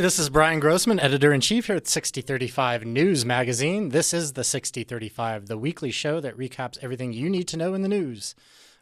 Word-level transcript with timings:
Hey, 0.00 0.04
this 0.04 0.18
is 0.18 0.30
Bryan 0.30 0.60
Grossman, 0.60 0.98
editor 0.98 1.30
in 1.30 1.42
chief 1.42 1.66
here 1.66 1.76
at 1.76 1.84
Sixty35 1.84 2.86
News 2.86 3.26
Magazine. 3.26 3.90
This 3.90 4.14
is 4.14 4.32
the 4.32 4.40
Sixty35, 4.40 5.46
the 5.46 5.58
weekly 5.58 5.90
show 5.90 6.20
that 6.20 6.38
recaps 6.38 6.78
everything 6.80 7.12
you 7.12 7.28
need 7.28 7.46
to 7.48 7.58
know 7.58 7.74
in 7.74 7.82
the 7.82 7.88
news. 7.88 8.34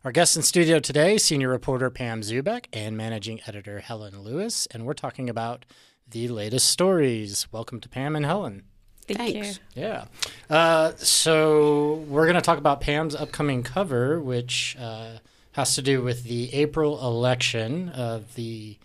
Our 0.04 0.12
guests 0.12 0.36
in 0.36 0.42
studio 0.42 0.78
today, 0.78 1.18
senior 1.18 1.48
reporter 1.48 1.90
Pam 1.90 2.20
Zubeck 2.20 2.66
and 2.72 2.96
managing 2.96 3.40
editor 3.48 3.80
Helen 3.80 4.22
Lewis, 4.22 4.68
and 4.70 4.86
we're 4.86 4.92
talking 4.92 5.28
about 5.28 5.66
the 6.08 6.28
latest 6.28 6.70
stories. 6.70 7.48
Welcome 7.50 7.80
to 7.80 7.88
Pam 7.88 8.14
and 8.14 8.24
Helen. 8.24 8.62
Thank 9.08 9.18
Thanks. 9.18 9.58
you. 9.74 9.82
Yeah. 9.82 10.04
Uh, 10.48 10.92
so 10.98 11.94
we're 12.08 12.26
going 12.26 12.36
to 12.36 12.42
talk 12.42 12.58
about 12.58 12.80
Pam's 12.80 13.16
upcoming 13.16 13.64
cover, 13.64 14.20
which 14.20 14.76
uh, 14.78 15.18
has 15.50 15.74
to 15.74 15.82
do 15.82 16.00
with 16.00 16.22
the 16.22 16.54
April 16.54 17.04
election. 17.04 17.88
of 17.88 18.36
the 18.36 18.78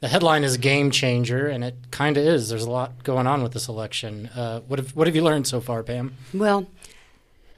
the 0.00 0.08
headline 0.08 0.44
is 0.44 0.54
a 0.54 0.58
"Game 0.58 0.90
Changer," 0.90 1.48
and 1.48 1.64
it 1.64 1.74
kind 1.90 2.16
of 2.16 2.24
is. 2.24 2.48
There's 2.48 2.64
a 2.64 2.70
lot 2.70 3.02
going 3.04 3.26
on 3.26 3.42
with 3.42 3.52
this 3.52 3.68
election. 3.68 4.28
Uh, 4.28 4.60
what 4.60 4.78
have 4.78 4.94
what 4.94 5.06
have 5.06 5.16
you 5.16 5.22
learned 5.22 5.46
so 5.46 5.60
far, 5.60 5.82
Pam? 5.82 6.14
Well, 6.32 6.66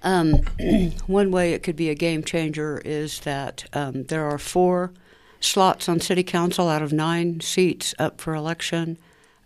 um, 0.03 0.33
one 1.07 1.31
way 1.31 1.53
it 1.53 1.63
could 1.63 1.77
be 1.77 1.91
a 1.91 1.95
game 1.95 2.25
changer 2.25 2.81
is 2.85 3.21
that 3.21 3.65
um, 3.73 4.05
there 4.05 4.25
are 4.25 4.39
four 4.39 4.93
slots 5.41 5.89
on 5.89 6.01
city 6.01 6.23
council 6.23 6.69
out 6.69 6.83
of 6.83 6.93
nine 6.93 7.41
seats 7.41 7.95
up 7.99 8.21
for 8.21 8.35
election. 8.35 8.99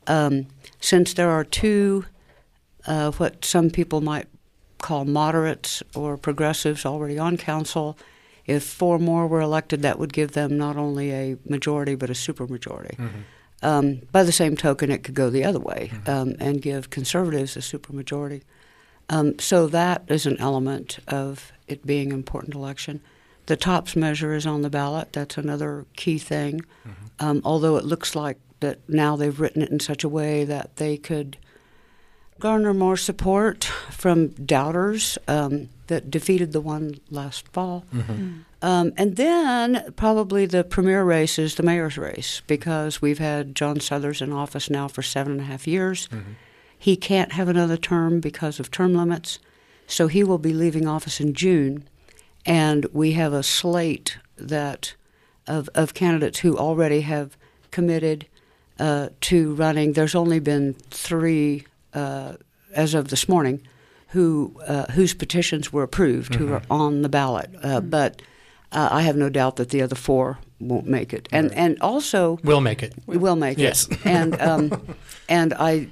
Um, 0.07 0.47
since 0.81 1.15
there 1.15 1.31
are 1.31 1.45
two, 1.45 2.05
uh, 2.87 3.13
what 3.13 3.45
some 3.45 3.71
people 3.71 4.01
might 4.01 4.27
call 4.79 5.05
moderates 5.05 5.83
or 5.95 6.17
progressives 6.19 6.85
already 6.85 7.19
on 7.19 7.37
council, 7.37 7.97
if 8.47 8.63
four 8.65 8.99
more 8.99 9.27
were 9.27 9.41
elected, 9.41 9.83
that 9.83 9.99
would 9.99 10.13
give 10.13 10.33
them 10.33 10.57
not 10.59 10.77
only 10.77 11.11
a 11.13 11.37
majority 11.49 11.95
but 11.95 12.11
a 12.11 12.15
supermajority. 12.15 12.99
Um, 13.63 14.03
by 14.13 14.23
the 14.25 14.33
same 14.33 14.57
token, 14.57 14.91
it 14.91 15.03
could 15.05 15.15
go 15.15 15.31
the 15.31 15.45
other 15.45 15.61
way 15.61 15.91
um, 16.07 16.35
and 16.39 16.61
give 16.61 16.91
conservatives 16.91 17.57
a 17.57 17.61
supermajority. 17.61 18.43
Um, 19.09 19.39
so 19.39 19.67
that 19.69 20.03
is 20.09 20.27
an 20.27 20.37
element 20.39 20.99
of 21.09 21.53
it 21.67 21.87
being 21.87 22.09
an 22.11 22.19
important 22.19 22.55
election. 22.55 23.01
The 23.47 23.57
TOPS 23.57 23.97
measure 23.97 24.35
is 24.35 24.47
on 24.47 24.63
the 24.63 24.71
ballot. 24.71 25.13
That's 25.13 25.37
another 25.39 25.87
key 25.97 26.19
thing. 26.19 26.65
Um, 27.21 27.41
although 27.45 27.77
it 27.77 27.85
looks 27.85 28.15
like 28.15 28.39
that 28.61 28.79
now 28.89 29.17
they've 29.17 29.39
written 29.39 29.63
it 29.63 29.71
in 29.71 29.81
such 29.81 30.05
a 30.05 30.09
way 30.09 30.45
that 30.45 30.77
they 30.77 30.97
could 30.97 31.37
garner 32.41 32.75
more 32.75 32.97
support 32.97 33.65
from 33.91 34.29
doubters 34.29 35.19
um, 35.29 35.69
that 35.87 36.11
defeated 36.11 36.53
the 36.53 36.61
one 36.61 36.99
last 37.11 37.47
fall. 37.49 37.85
Um, 38.63 38.93
and 38.97 39.17
then 39.17 39.93
probably 39.97 40.47
the 40.47 40.65
premier 40.65 41.05
race 41.05 41.39
is 41.39 41.55
the 41.55 41.63
mayor's 41.63 41.99
race 41.99 42.41
because 42.47 43.03
we've 43.03 43.19
had 43.19 43.55
John 43.55 43.79
Suthers 43.81 44.23
in 44.23 44.33
office 44.33 44.71
now 44.71 44.89
for 44.89 45.03
seven 45.03 45.33
and 45.33 45.41
a 45.43 45.45
half 45.45 45.67
years. 45.67 46.09
He 46.79 46.97
can't 46.97 47.33
have 47.33 47.49
another 47.49 47.77
term 47.77 48.21
because 48.21 48.59
of 48.61 48.71
term 48.71 48.95
limits, 48.95 49.39
so 49.87 50.07
he 50.07 50.25
will 50.25 50.39
be 50.39 50.53
leaving 50.53 50.87
office 50.89 51.21
in 51.21 51.35
June. 51.35 51.85
And 52.47 52.87
we 52.93 53.13
have 53.13 53.33
a 53.33 53.43
slate 53.43 54.19
that 54.37 54.95
of, 55.47 55.69
of 55.75 55.95
candidates 55.95 56.41
who 56.41 56.57
already 56.57 57.03
have 57.03 57.37
committed 57.71 58.27
uh, 58.79 59.11
to 59.23 59.55
running. 59.55 59.93
There's 59.93 60.15
only 60.15 60.41
been 60.41 60.75
three 60.91 61.67
as 61.95 62.95
of 62.95 63.09
this 63.09 63.29
morning 63.29 63.61
who 64.09 64.55
uh, 64.67 64.87
whose 64.93 65.15
petitions 65.15 65.73
were 65.73 65.83
approved, 65.83 66.35
who 66.37 66.53
are 66.53 66.63
on 66.71 67.03
the 67.03 67.09
ballot. 67.09 67.51
Uh, 67.63 67.81
But 67.81 68.23
uh, 68.73 68.89
I 68.91 69.03
have 69.03 69.17
no 69.17 69.29
doubt 69.29 69.57
that 69.57 69.69
the 69.71 69.83
other 69.83 69.97
four 69.97 70.39
won't 70.61 70.87
make 70.87 71.13
it, 71.13 71.29
and 71.33 71.53
and 71.55 71.77
also 71.81 72.39
We'll 72.45 72.61
make 72.61 72.83
it. 72.83 72.93
we 73.07 73.17
will 73.17 73.37
make 73.37 73.59
Yes. 73.59 73.89
it. 73.91 73.99
And 74.07 74.41
um, 74.41 74.95
and 75.29 75.53
I 75.55 75.89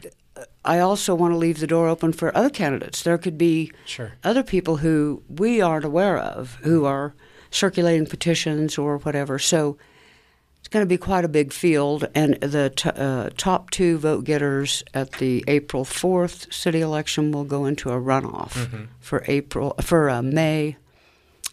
I 0.65 0.79
also 0.79 1.15
want 1.17 1.33
to 1.35 1.39
leave 1.39 1.59
the 1.59 1.67
door 1.67 1.89
open 1.89 2.13
for 2.13 2.37
other 2.37 2.51
candidates. 2.51 3.03
There 3.03 3.19
could 3.19 3.37
be 3.39 3.73
Sure. 3.85 4.13
other 4.25 4.43
people 4.45 4.77
who 4.77 5.23
we 5.29 5.61
aren't 5.61 5.85
aware 5.85 6.17
of 6.19 6.59
who 6.65 6.85
are 6.85 7.13
circulating 7.51 8.07
petitions 8.07 8.79
or 8.79 8.99
whatever. 8.99 9.39
So 9.39 9.77
going 10.73 10.83
to 10.83 10.89
be 10.89 10.97
quite 10.99 11.25
a 11.25 11.29
big 11.29 11.53
field, 11.53 12.09
and 12.15 12.35
the 12.41 12.71
t- 12.71 12.91
uh, 12.91 13.31
top 13.37 13.71
two 13.71 13.99
vote 13.99 14.25
getters 14.25 14.83
at 14.95 15.13
the 15.13 15.45
April 15.47 15.85
fourth 15.85 16.53
city 16.53 16.81
election 16.81 17.31
will 17.33 17.45
go 17.45 17.67
into 17.67 17.91
a 17.91 18.01
runoff 18.01 18.89
for 19.01 19.23
April 19.29 19.75
for 19.81 20.11
uh, 20.11 20.23
May. 20.23 20.77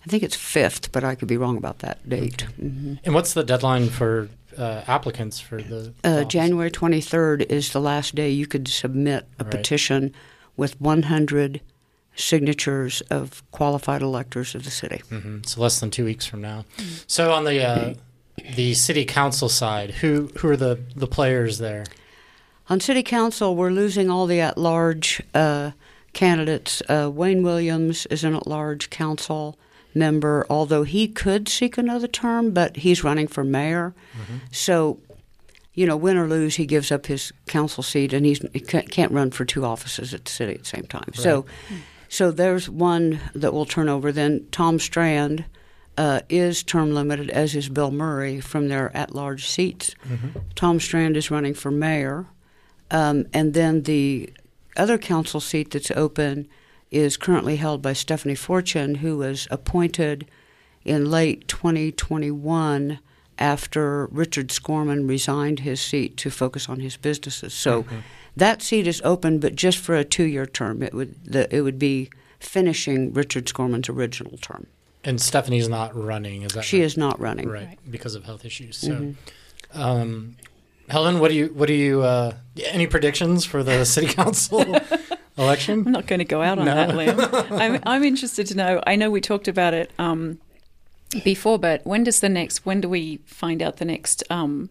I 0.05 0.07
think 0.09 0.23
it's 0.23 0.35
fifth, 0.35 0.91
but 0.91 1.03
I 1.03 1.15
could 1.15 1.27
be 1.27 1.37
wrong 1.37 1.57
about 1.57 1.79
that 1.79 2.07
date. 2.07 2.41
hmm 2.57 2.95
And 3.03 3.13
what's 3.13 3.33
the 3.33 3.43
deadline 3.43 3.89
for 3.89 4.29
uh, 4.57 4.81
applicants 4.87 5.39
for 5.39 5.61
the 5.61 5.93
Uh. 6.03 6.23
January 6.23 6.71
23rd 6.71 7.45
is 7.49 7.71
the 7.71 7.81
last 7.81 8.15
day 8.15 8.29
you 8.29 8.47
could 8.47 8.67
submit 8.67 9.27
a 9.37 9.43
Right. 9.43 9.51
petition 9.51 10.13
with 10.57 10.79
100 10.81 11.61
signatures 12.15 13.01
of 13.09 13.43
qualified 13.51 14.01
electors 14.01 14.55
of 14.55 14.63
the 14.63 14.71
city. 14.71 15.01
Mhm. 15.11 15.45
So 15.45 15.61
less 15.61 15.79
than 15.79 15.89
two 15.91 16.03
weeks 16.05 16.25
from 16.25 16.41
now. 16.41 16.65
So 17.07 17.31
on 17.31 17.43
the 17.45 17.61
uh, 17.63 17.93
the 18.55 18.73
city 18.73 19.05
council 19.05 19.49
side, 19.49 19.91
who 19.91 20.29
who 20.37 20.49
are 20.49 20.57
the 20.57 20.79
the 20.95 21.07
players 21.07 21.57
there? 21.57 21.85
On 22.69 22.79
city 22.79 23.01
council, 23.01 23.55
we're 23.55 23.71
losing 23.71 24.11
all 24.11 24.27
the 24.27 24.39
at-large 24.41 25.23
uh, 25.33 25.71
candidates. 26.13 26.83
Uh, 26.87 27.09
Wayne 27.11 27.41
Williams 27.41 28.05
is 28.07 28.23
an 28.23 28.35
at-large 28.35 28.91
council 28.91 29.57
member, 29.95 30.45
although 30.51 30.83
he 30.83 31.07
could 31.07 31.49
seek 31.49 31.79
another 31.79 32.07
term, 32.07 32.51
but 32.51 32.77
he's 32.77 33.03
running 33.03 33.27
for 33.27 33.43
mayor. 33.43 33.95
So, 34.51 34.99
you 35.73 35.87
know, 35.87 35.97
win 35.97 36.15
or 36.15 36.27
lose, 36.27 36.57
he 36.57 36.67
gives 36.67 36.91
up 36.91 37.07
his 37.07 37.33
council 37.47 37.81
seat, 37.81 38.13
and 38.13 38.23
he's, 38.23 38.45
he 38.53 38.59
can't 38.59 39.11
run 39.11 39.31
for 39.31 39.45
two 39.45 39.65
offices 39.65 40.13
at 40.13 40.25
the 40.25 40.31
city 40.31 40.53
at 40.53 40.59
the 40.59 40.65
same 40.65 40.85
time. 40.85 41.11
So, 41.15 41.45
so 42.07 42.29
there's 42.29 42.69
one 42.69 43.19
that 43.33 43.51
will 43.51 43.65
turn 43.65 43.89
over. 43.89 44.11
Then 44.11 44.45
Tom 44.51 44.77
Strand 44.77 45.45
uh, 45.99 46.21
is 46.29 46.63
term 46.63 46.93
limited, 46.93 47.29
as 47.29 47.55
is 47.55 47.67
Bill 47.67 47.91
Murray 47.91 48.39
from 48.39 48.69
their 48.69 48.95
at-large 48.95 49.45
seats. 49.45 49.93
Tom 50.55 50.79
Strand 50.79 51.17
is 51.17 51.29
running 51.29 51.53
for 51.53 51.71
mayor. 51.71 52.25
Um, 52.89 53.25
and 53.33 53.53
then 53.53 53.83
the 53.83 54.31
other 54.77 54.97
council 54.97 55.41
seat 55.41 55.71
that's 55.71 55.91
open 55.91 56.47
is 56.89 57.17
currently 57.17 57.57
held 57.57 57.81
by 57.81 57.91
Stephanie 57.91 58.33
Fortune, 58.33 58.95
who 58.95 59.17
was 59.17 59.45
appointed 59.51 60.29
in 60.85 61.11
late 61.11 61.47
2021 61.49 62.99
after 63.37 64.07
Richard 64.07 64.47
Skorman 64.47 65.07
resigned 65.07 65.59
his 65.59 65.81
seat 65.81 66.15
to 66.17 66.31
focus 66.31 66.69
on 66.69 66.79
his 66.79 66.95
businesses. 66.95 67.53
So 67.53 67.85
that 68.37 68.61
seat 68.61 68.87
is 68.87 69.01
open, 69.03 69.39
but 69.39 69.55
just 69.55 69.77
for 69.77 69.95
a 69.95 70.05
two-year 70.05 70.45
term. 70.45 70.81
It 70.81 70.93
would 70.93 71.25
the, 71.25 71.53
it 71.53 71.61
would 71.61 71.77
be 71.77 72.09
finishing 72.39 73.11
Richard 73.13 73.47
Skorman's 73.47 73.89
original 73.89 74.37
term. 74.37 74.67
And 75.03 75.21
Stephanie's 75.21 75.69
not 75.69 75.95
running. 75.95 76.41
Is 76.41 76.51
that 76.51 76.57
right? 76.59 76.65
She 76.65 76.79
right? 76.79 76.85
is 76.85 76.97
not 76.97 77.19
running. 77.19 77.47
right 77.47 77.77
because 77.89 78.15
of 78.15 78.25
health 78.25 78.43
issues. 78.43 78.77
So, 78.77 79.13
um, 79.73 80.35
Helen, 80.89 81.19
what 81.19 81.29
do 81.29 81.35
you 81.35 81.47
what 81.53 81.67
do 81.67 81.73
you 81.73 82.01
uh, 82.01 82.33
any 82.65 82.87
predictions 82.87 83.45
for 83.45 83.63
the 83.63 83.85
city 83.85 84.07
council 84.13 84.61
election? 85.37 85.83
I'm 85.85 85.91
not 85.93 86.07
going 86.07 86.19
to 86.19 86.25
go 86.25 86.41
out 86.41 86.59
on 86.59 86.65
No. 86.65 86.75
that 86.75 86.95
limb. 86.95 87.17
I'm, 87.61 87.79
I'm 87.85 88.03
interested 88.03 88.47
to 88.47 88.55
know. 88.55 88.81
I 88.85 88.95
know 88.97 89.09
we 89.09 89.21
talked 89.21 89.47
about 89.47 89.73
it 89.73 89.91
um, 89.99 90.39
before, 91.23 91.57
but 91.59 91.85
when 91.85 92.03
does 92.03 92.19
the 92.19 92.29
next? 92.29 92.65
When 92.65 92.81
do 92.81 92.89
we 92.89 93.17
find 93.25 93.61
out 93.61 93.77
the 93.77 93.85
next 93.85 94.23
um, 94.29 94.69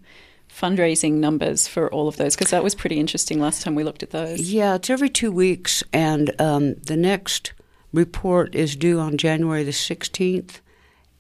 fundraising 0.50 1.15
numbers 1.15 1.66
for 1.69 1.91
all 1.91 2.07
of 2.09 2.16
those? 2.16 2.34
Because 2.34 2.51
that 2.51 2.63
was 2.65 2.74
pretty 2.74 2.98
interesting 3.01 3.41
last 3.41 3.63
time 3.63 3.74
we 3.74 3.84
looked 3.84 4.03
at 4.03 4.10
those. 4.10 4.41
Yeah, 4.41 4.74
it's 4.74 4.91
every 4.91 5.09
two 5.09 5.33
weeks, 5.33 5.83
and 5.92 6.39
um, 6.41 6.74
the 6.74 6.97
next 6.97 7.53
report 7.92 8.54
is 8.54 8.76
due 8.76 8.98
on 9.00 9.16
January 9.16 9.64
the 9.64 9.70
16th, 9.70 10.60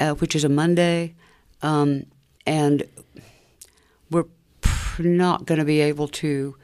uh, 0.00 0.14
which 0.14 0.34
is 0.36 0.44
a 0.44 0.48
Monday. 0.48 1.14
Um, 1.62 2.06
and 2.46 2.84
we're 4.10 4.24
p- 4.60 5.02
not 5.02 5.46
going 5.46 5.58
to 5.58 5.64
be 5.64 5.80
able 5.80 6.08
to 6.08 6.56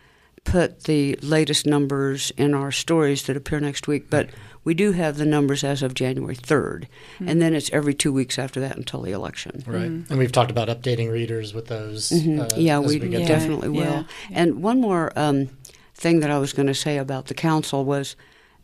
put 0.44 0.84
the 0.84 1.16
latest 1.22 1.64
numbers 1.66 2.30
in 2.36 2.52
our 2.54 2.70
stories 2.70 3.22
that 3.24 3.36
appear 3.36 3.60
next 3.60 3.88
week, 3.88 4.10
but 4.10 4.28
we 4.62 4.74
do 4.74 4.92
have 4.92 5.16
the 5.16 5.24
numbers 5.24 5.64
as 5.64 5.82
of 5.82 5.94
January 5.94 6.36
3rd. 6.36 6.84
And 7.20 7.40
then 7.40 7.54
it's 7.54 7.70
every 7.72 7.94
two 7.94 8.12
weeks 8.12 8.38
after 8.38 8.60
that 8.60 8.76
until 8.76 9.00
the 9.02 9.12
election. 9.12 9.62
Right, 9.66 9.84
and 9.84 10.18
we've 10.18 10.32
talked 10.32 10.50
about 10.50 10.68
updating 10.68 11.10
readers 11.10 11.54
with 11.54 11.68
those. 11.68 12.12
Uh, 12.12 12.16
Mm-hmm. 12.16 12.60
yeah, 12.60 12.78
as 12.80 12.86
we, 12.86 12.98
we 13.00 13.08
get 13.08 13.20
Yeah. 13.22 13.26
to- 13.26 13.32
definitely 13.32 13.68
will. 13.70 13.78
yeah, 13.80 14.02
And 14.32 14.62
one 14.62 14.80
more 14.80 15.12
um, 15.16 15.48
thing 15.94 16.20
that 16.20 16.30
I 16.30 16.38
was 16.38 16.52
going 16.52 16.66
to 16.68 16.74
say 16.74 16.98
about 16.98 17.26
the 17.26 17.34
council 17.34 17.84
was 17.84 18.14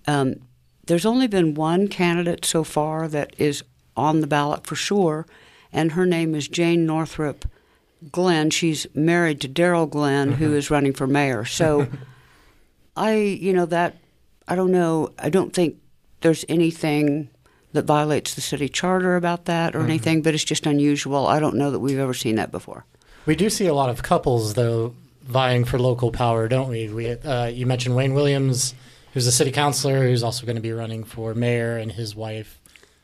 um, 0.07 0.35
there's 0.91 1.07
only 1.07 1.29
been 1.29 1.55
one 1.55 1.87
candidate 1.87 2.45
so 2.45 2.65
far 2.65 3.07
that 3.07 3.33
is 3.39 3.63
on 3.97 4.21
the 4.21 4.27
ballot 4.27 4.67
for 4.67 4.75
sure, 4.75 5.25
and 5.73 5.93
her 5.93 6.05
name 6.05 6.35
is 6.35 6.49
Jane 6.49 6.85
Northrup 6.85 7.45
Glenn. 8.11 8.51
She's 8.51 8.89
married 8.93 9.41
to 9.43 9.49
Darryl 9.49 9.89
Glenn, 9.89 10.33
who 10.33 10.53
is 10.53 10.69
running 10.69 10.93
for 10.93 11.07
mayor. 11.07 11.45
So 11.45 11.87
I, 12.97 13.15
you 13.15 13.53
know, 13.53 13.67
that, 13.67 13.99
I 14.49 14.57
don't 14.57 14.73
know, 14.73 15.11
I 15.17 15.31
don't 15.31 15.55
think 15.55 15.77
there's 16.23 16.45
anything 16.49 17.29
that 17.73 17.85
violates 17.85 18.35
the 18.35 18.41
city 18.41 18.69
charter 18.69 19.15
about 19.15 19.45
that 19.45 19.77
or 19.77 19.83
anything, 19.83 20.23
but 20.23 20.35
it's 20.35 20.43
just 20.43 20.67
unusual. 20.67 21.25
I 21.25 21.39
don't 21.39 21.55
know 21.55 21.71
that 21.71 21.79
we've 21.79 22.01
ever 22.01 22.15
seen 22.15 22.35
that 22.35 22.51
before. 22.51 22.85
We 23.27 23.37
do 23.37 23.49
see 23.49 23.69
a 23.69 23.75
lot 23.75 23.91
of 23.91 24.03
couples 24.03 24.55
though 24.55 24.97
vying 25.23 25.65
for 25.65 25.79
local 25.79 26.11
power, 26.11 26.49
don't 26.49 26.69
we? 26.69 26.89
We 26.89 27.11
uh, 27.13 27.47
you 27.47 27.65
mentioned 27.65 27.95
Wayne 27.95 28.13
Williams, 28.13 28.75
who's 29.15 29.27
a 29.27 29.33
city 29.33 29.51
councilor, 29.51 30.03
who's 30.03 30.23
also 30.23 30.47
going 30.47 30.57
to 30.57 30.63
be 30.63 30.73
running 30.73 31.05
for 31.05 31.35
mayor, 31.35 31.77
and 31.77 31.93
his 31.93 32.15
wife 32.15 32.61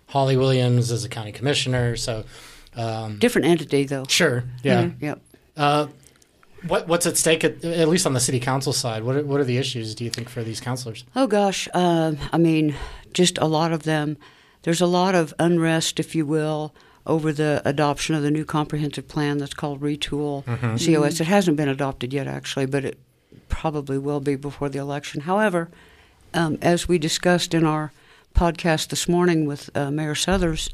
Holly 0.08 0.36
Williams 0.36 0.90
is 0.90 1.04
a 1.04 1.08
county 1.08 1.32
commissioner. 1.32 1.96
So 1.96 2.24
um, 2.76 3.18
Different 3.18 3.46
entity, 3.46 3.84
though. 3.84 4.04
sure, 4.08 4.44
yeah. 4.62 4.90
Yep. 5.00 5.20
Uh, 5.56 5.86
what 6.66 6.88
what's 6.88 7.06
at 7.06 7.16
stake 7.16 7.44
at, 7.44 7.64
at 7.64 7.88
least 7.88 8.06
on 8.06 8.12
the 8.12 8.20
city 8.20 8.40
council 8.40 8.72
side? 8.72 9.02
What 9.04 9.16
are, 9.16 9.24
what 9.24 9.40
are 9.40 9.44
the 9.44 9.58
issues 9.58 9.94
do 9.94 10.04
you 10.04 10.10
think 10.10 10.28
for 10.28 10.42
these 10.42 10.60
councilors? 10.60 11.04
Oh 11.14 11.26
gosh, 11.26 11.68
um, 11.74 12.18
I 12.32 12.38
mean, 12.38 12.74
just 13.12 13.38
a 13.38 13.46
lot 13.46 13.72
of 13.72 13.82
them. 13.84 14.16
There's 14.62 14.80
a 14.80 14.86
lot 14.86 15.14
of 15.14 15.32
unrest, 15.38 16.00
if 16.00 16.14
you 16.16 16.26
will, 16.26 16.74
over 17.06 17.32
the 17.32 17.62
adoption 17.64 18.16
of 18.16 18.22
the 18.22 18.32
new 18.32 18.44
comprehensive 18.44 19.06
plan 19.06 19.38
that's 19.38 19.54
called 19.54 19.80
Retool 19.80 20.44
COS. 20.44 21.20
It 21.20 21.26
hasn't 21.26 21.56
been 21.56 21.68
adopted 21.68 22.12
yet, 22.12 22.26
actually, 22.26 22.66
but 22.66 22.84
it 22.84 22.98
probably 23.48 23.96
will 23.96 24.18
be 24.18 24.34
before 24.34 24.68
the 24.68 24.80
election. 24.80 25.20
However, 25.20 25.70
um, 26.36 26.58
as 26.62 26.86
we 26.86 26.98
discussed 26.98 27.54
in 27.54 27.64
our 27.64 27.92
podcast 28.34 28.88
this 28.88 29.08
morning 29.08 29.46
with 29.46 29.70
uh, 29.74 29.90
Mayor 29.90 30.14
Suthers, 30.14 30.70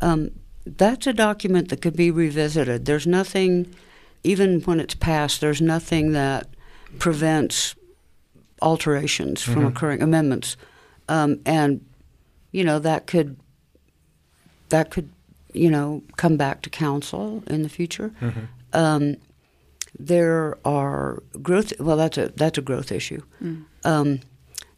um, 0.00 0.30
that's 0.66 1.06
a 1.06 1.12
document 1.12 1.68
that 1.68 1.82
could 1.82 1.94
be 1.94 2.10
revisited. 2.10 2.86
There's 2.86 3.06
nothing, 3.06 3.72
even 4.24 4.62
when 4.62 4.80
it's 4.80 4.94
passed, 4.94 5.40
there's 5.40 5.60
nothing 5.60 6.12
that 6.12 6.48
prevents 6.98 7.74
alterations 8.62 9.42
from 9.42 9.66
occurring, 9.66 10.02
amendments, 10.02 10.56
um, 11.08 11.38
and 11.44 11.84
you 12.50 12.64
know 12.64 12.78
that 12.78 13.06
could 13.06 13.36
that 14.70 14.90
could 14.90 15.10
you 15.52 15.70
know 15.70 16.02
come 16.16 16.36
back 16.38 16.62
to 16.62 16.70
council 16.70 17.42
in 17.46 17.62
the 17.62 17.68
future. 17.68 18.12
Um, 18.72 19.16
there 19.98 20.56
are 20.64 21.22
growth. 21.42 21.78
Well, 21.78 21.96
that's 21.98 22.16
a 22.16 22.28
that's 22.28 22.56
a 22.56 22.62
growth 22.62 22.90
issue. 22.90 23.22
Um, 23.84 24.20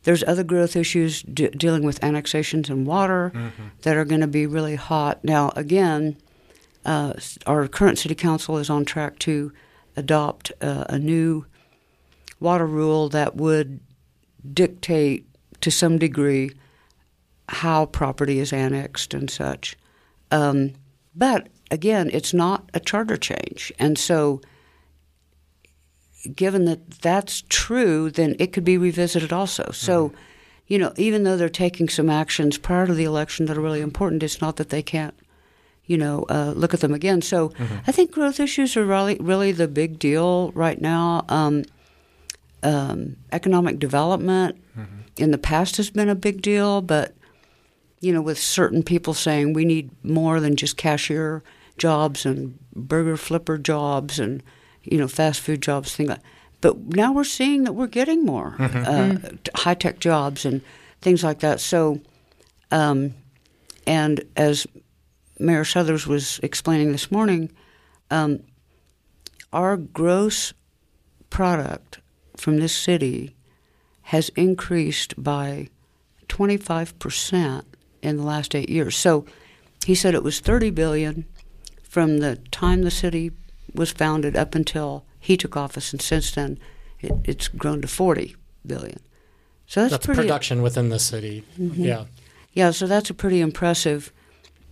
there's 0.06 0.22
other 0.22 0.44
growth 0.44 0.76
issues 0.76 1.20
de- 1.22 1.50
dealing 1.50 1.82
with 1.82 2.02
annexations 2.02 2.70
and 2.70 2.86
water 2.86 3.32
that 3.82 3.96
are 3.96 4.04
going 4.04 4.20
to 4.20 4.28
be 4.28 4.46
really 4.46 4.76
hot. 4.76 5.24
Now, 5.24 5.50
again, 5.56 6.16
uh, 6.84 7.14
our 7.44 7.66
current 7.66 7.98
city 7.98 8.14
council 8.14 8.56
is 8.56 8.70
on 8.70 8.84
track 8.84 9.18
to 9.20 9.52
adopt 9.96 10.52
uh, 10.60 10.84
a 10.88 10.96
new 10.96 11.44
water 12.38 12.66
rule 12.66 13.08
that 13.08 13.34
would 13.34 13.80
dictate 14.54 15.26
to 15.60 15.72
some 15.72 15.98
degree 15.98 16.52
how 17.48 17.86
property 17.86 18.38
is 18.38 18.52
annexed 18.52 19.12
and 19.12 19.28
such. 19.28 19.76
Um, 20.30 20.74
but 21.16 21.48
again, 21.72 22.10
it's 22.12 22.32
not 22.32 22.70
a 22.74 22.78
charter 22.78 23.16
change. 23.16 23.72
And 23.80 23.98
so, 23.98 24.40
given 26.34 26.64
that 26.66 26.90
that's 27.02 27.42
true, 27.48 28.10
then 28.10 28.36
it 28.38 28.52
could 28.52 28.64
be 28.64 28.78
revisited 28.78 29.32
also. 29.32 29.70
So, 29.72 30.12
you 30.66 30.78
know, 30.78 30.92
even 30.96 31.22
though 31.22 31.36
they're 31.36 31.48
taking 31.48 31.88
some 31.88 32.10
actions 32.10 32.58
prior 32.58 32.86
to 32.86 32.94
the 32.94 33.04
election 33.04 33.46
that 33.46 33.56
are 33.56 33.60
really 33.60 33.80
important, 33.80 34.22
it's 34.22 34.40
not 34.40 34.56
that 34.56 34.70
they 34.70 34.82
can't, 34.82 35.14
you 35.86 35.96
know, 35.96 36.24
uh, 36.28 36.52
look 36.56 36.74
at 36.74 36.80
them 36.80 36.92
again. 36.94 37.22
So, 37.22 37.52
I 37.86 37.92
think 37.92 38.10
growth 38.10 38.40
issues 38.40 38.76
are 38.76 38.84
really, 38.84 39.16
really 39.20 39.52
the 39.52 39.68
big 39.68 39.98
deal 39.98 40.50
right 40.52 40.80
now. 40.80 41.24
Um, 41.28 41.64
um, 42.62 43.16
economic 43.32 43.78
development 43.78 44.56
in 45.16 45.30
the 45.30 45.38
past 45.38 45.76
has 45.76 45.90
been 45.90 46.08
a 46.08 46.14
big 46.14 46.42
deal, 46.42 46.80
but 46.82 47.14
you 48.00 48.12
know, 48.12 48.20
with 48.20 48.38
certain 48.38 48.82
people 48.82 49.14
saying 49.14 49.52
we 49.52 49.64
need 49.64 49.90
more 50.04 50.40
than 50.40 50.54
just 50.56 50.76
cashier 50.76 51.42
jobs 51.78 52.26
and 52.26 52.58
burger 52.74 53.16
flipper 53.16 53.56
jobs 53.58 54.18
and 54.18 54.42
you 54.90 54.98
know 54.98 55.08
fast 55.08 55.40
food 55.40 55.62
jobs, 55.62 55.94
things 55.94 56.08
like. 56.08 56.20
But 56.60 56.78
now 56.96 57.12
we're 57.12 57.24
seeing 57.24 57.64
that 57.64 57.74
we're 57.74 57.86
getting 57.86 58.24
more 58.24 58.56
uh, 58.58 59.16
high 59.54 59.74
tech 59.74 59.98
jobs 59.98 60.44
and 60.44 60.62
things 61.02 61.22
like 61.22 61.40
that. 61.40 61.60
So, 61.60 62.00
um, 62.70 63.14
and 63.86 64.24
as 64.36 64.66
Mayor 65.38 65.64
Suthers 65.64 66.06
was 66.06 66.40
explaining 66.42 66.92
this 66.92 67.10
morning, 67.12 67.52
um, 68.10 68.40
our 69.52 69.76
gross 69.76 70.54
product 71.28 72.00
from 72.36 72.58
this 72.58 72.74
city 72.74 73.36
has 74.02 74.30
increased 74.30 75.22
by 75.22 75.68
25% 76.28 77.64
in 78.02 78.16
the 78.16 78.22
last 78.22 78.54
8 78.54 78.68
years. 78.68 78.96
So 78.96 79.26
he 79.84 79.94
said 79.94 80.14
it 80.14 80.22
was 80.22 80.40
30 80.40 80.70
billion 80.70 81.26
from 81.82 82.18
the 82.18 82.36
time 82.50 82.82
the 82.82 82.90
city 82.90 83.32
was 83.76 83.92
founded 83.92 84.36
up 84.36 84.54
until 84.54 85.04
he 85.20 85.36
took 85.36 85.56
office 85.56 85.92
and 85.92 86.02
since 86.02 86.30
then 86.32 86.58
it, 87.00 87.12
it's 87.24 87.48
grown 87.48 87.80
to 87.82 87.88
40 87.88 88.36
billion. 88.66 89.00
So 89.66 89.80
that's, 89.82 89.92
That's 89.92 90.06
pretty 90.06 90.20
production 90.22 90.62
within 90.62 90.88
the 90.90 90.98
city. 90.98 91.44
Yeah. 91.56 92.04
Yeah, 92.52 92.70
so 92.70 92.86
that's 92.86 93.10
a 93.10 93.14
pretty 93.14 93.40
impressive 93.40 94.12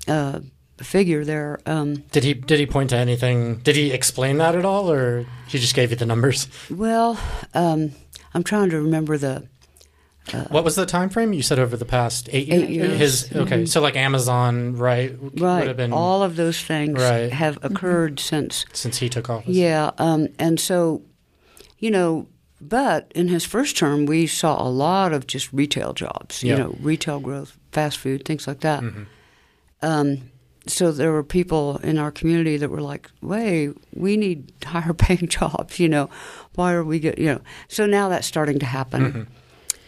uh, 0.08 0.40
figure 0.78 1.24
there. 1.24 1.60
Um, 1.66 1.96
Did 2.12 2.24
he 2.24 2.32
did 2.34 2.58
he 2.58 2.66
point 2.66 2.90
to 2.90 2.96
anything? 2.96 3.58
Did 3.58 3.76
he 3.76 3.90
explain 3.92 4.38
that 4.38 4.54
at 4.54 4.64
all, 4.64 4.90
or 4.90 5.26
he 5.48 5.58
just 5.58 5.74
gave 5.74 5.90
you 5.90 5.96
the 5.96 6.06
numbers? 6.06 6.48
well, 6.70 7.18
um, 7.52 7.92
I'm 8.32 8.42
trying 8.42 8.70
to 8.70 8.80
remember 8.80 9.18
the 9.18 9.48
what 10.48 10.64
was 10.64 10.74
the 10.74 10.86
time 10.86 11.10
frame? 11.10 11.32
You 11.32 11.42
said 11.42 11.58
over 11.58 11.76
the 11.76 11.84
past 11.84 12.28
eight, 12.32 12.50
Eight 12.52 12.70
years. 12.70 12.98
His 12.98 13.32
okay, 13.36 13.66
so 13.66 13.80
like 13.80 13.96
Amazon, 13.96 14.76
right? 14.76 15.20
Would 15.20 15.40
right. 15.40 15.66
have 15.68 15.76
been 15.76 15.92
All 15.92 16.22
of 16.22 16.36
those 16.36 16.60
things 16.62 16.98
Right. 17.00 17.32
have 17.32 17.58
occurred 17.62 18.18
since 18.20 18.64
since 18.72 18.98
he 18.98 19.08
took 19.08 19.28
office. 19.28 19.54
Yeah, 19.54 19.90
um, 19.98 20.28
and 20.38 20.58
so, 20.58 21.02
you 21.78 21.90
know, 21.90 22.26
but 22.60 23.12
in 23.14 23.28
his 23.28 23.44
first 23.44 23.76
term, 23.76 24.06
we 24.06 24.26
saw 24.26 24.62
a 24.62 24.68
lot 24.70 25.12
of 25.12 25.26
just 25.26 25.52
retail 25.52 25.92
jobs, 25.92 26.42
Yeah. 26.42 26.52
you 26.52 26.58
know, 26.62 26.76
retail 26.80 27.20
growth, 27.20 27.58
fast 27.72 27.98
food, 27.98 28.24
things 28.24 28.46
like 28.46 28.60
that. 28.60 28.82
Mm-hmm. 28.82 29.02
Um, 29.82 30.30
so 30.66 30.90
there 30.92 31.12
were 31.12 31.22
people 31.22 31.76
in 31.82 31.98
our 31.98 32.10
community 32.10 32.56
that 32.56 32.70
were 32.70 32.80
like, 32.80 33.10
"Wait, 33.20 33.74
we 33.94 34.16
need 34.16 34.50
higher 34.64 34.94
paying 34.94 35.28
jobs. 35.28 35.78
You 35.78 35.90
know, 35.90 36.08
why 36.54 36.72
are 36.72 36.82
we 36.84 36.98
get 36.98 37.18
you 37.18 37.26
know?" 37.26 37.40
So 37.68 37.84
now 37.84 38.08
that's 38.08 38.26
starting 38.26 38.58
to 38.60 38.66
happen, 38.66 39.02
Mm-hmm. 39.02 39.22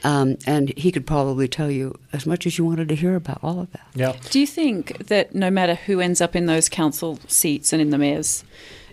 Um, 0.06 0.38
and 0.46 0.72
he 0.78 0.92
could 0.92 1.04
probably 1.04 1.48
tell 1.48 1.68
you 1.68 1.98
as 2.12 2.26
much 2.26 2.46
as 2.46 2.56
you 2.56 2.64
wanted 2.64 2.88
to 2.90 2.94
hear 2.94 3.16
about 3.16 3.40
all 3.42 3.58
of 3.58 3.72
that. 3.72 3.88
Yeah. 3.96 4.14
Do 4.30 4.38
you 4.38 4.46
think 4.46 5.08
that 5.08 5.34
no 5.34 5.50
matter 5.50 5.74
who 5.74 5.98
ends 5.98 6.20
up 6.20 6.36
in 6.36 6.46
those 6.46 6.68
council 6.68 7.18
seats 7.26 7.72
and 7.72 7.82
in 7.82 7.90
the 7.90 7.98
mayor's 7.98 8.44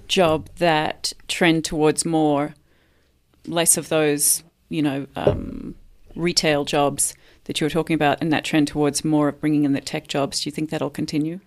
job, 0.08 0.50
that 0.58 1.14
trend 1.28 1.66
towards 1.66 2.04
more, 2.04 2.56
less 3.46 3.78
of 3.78 3.90
those, 3.90 4.44
you 4.70 4.82
know, 4.82 5.06
um, 5.16 5.76
retail 6.16 6.66
jobs 6.66 7.14
that 7.44 7.62
you 7.62 7.66
were 7.66 7.70
talking 7.70 7.94
about, 7.94 8.20
and 8.20 8.34
that 8.34 8.44
trend 8.44 8.68
towards 8.68 9.06
more 9.06 9.28
of 9.28 9.40
bringing 9.40 9.66
in 9.66 9.74
the 9.74 9.82
tech 9.82 10.08
jobs, 10.08 10.42
do 10.42 10.48
you 10.48 10.52
think 10.52 10.72
that'll 10.72 10.90
continue? 10.90 11.40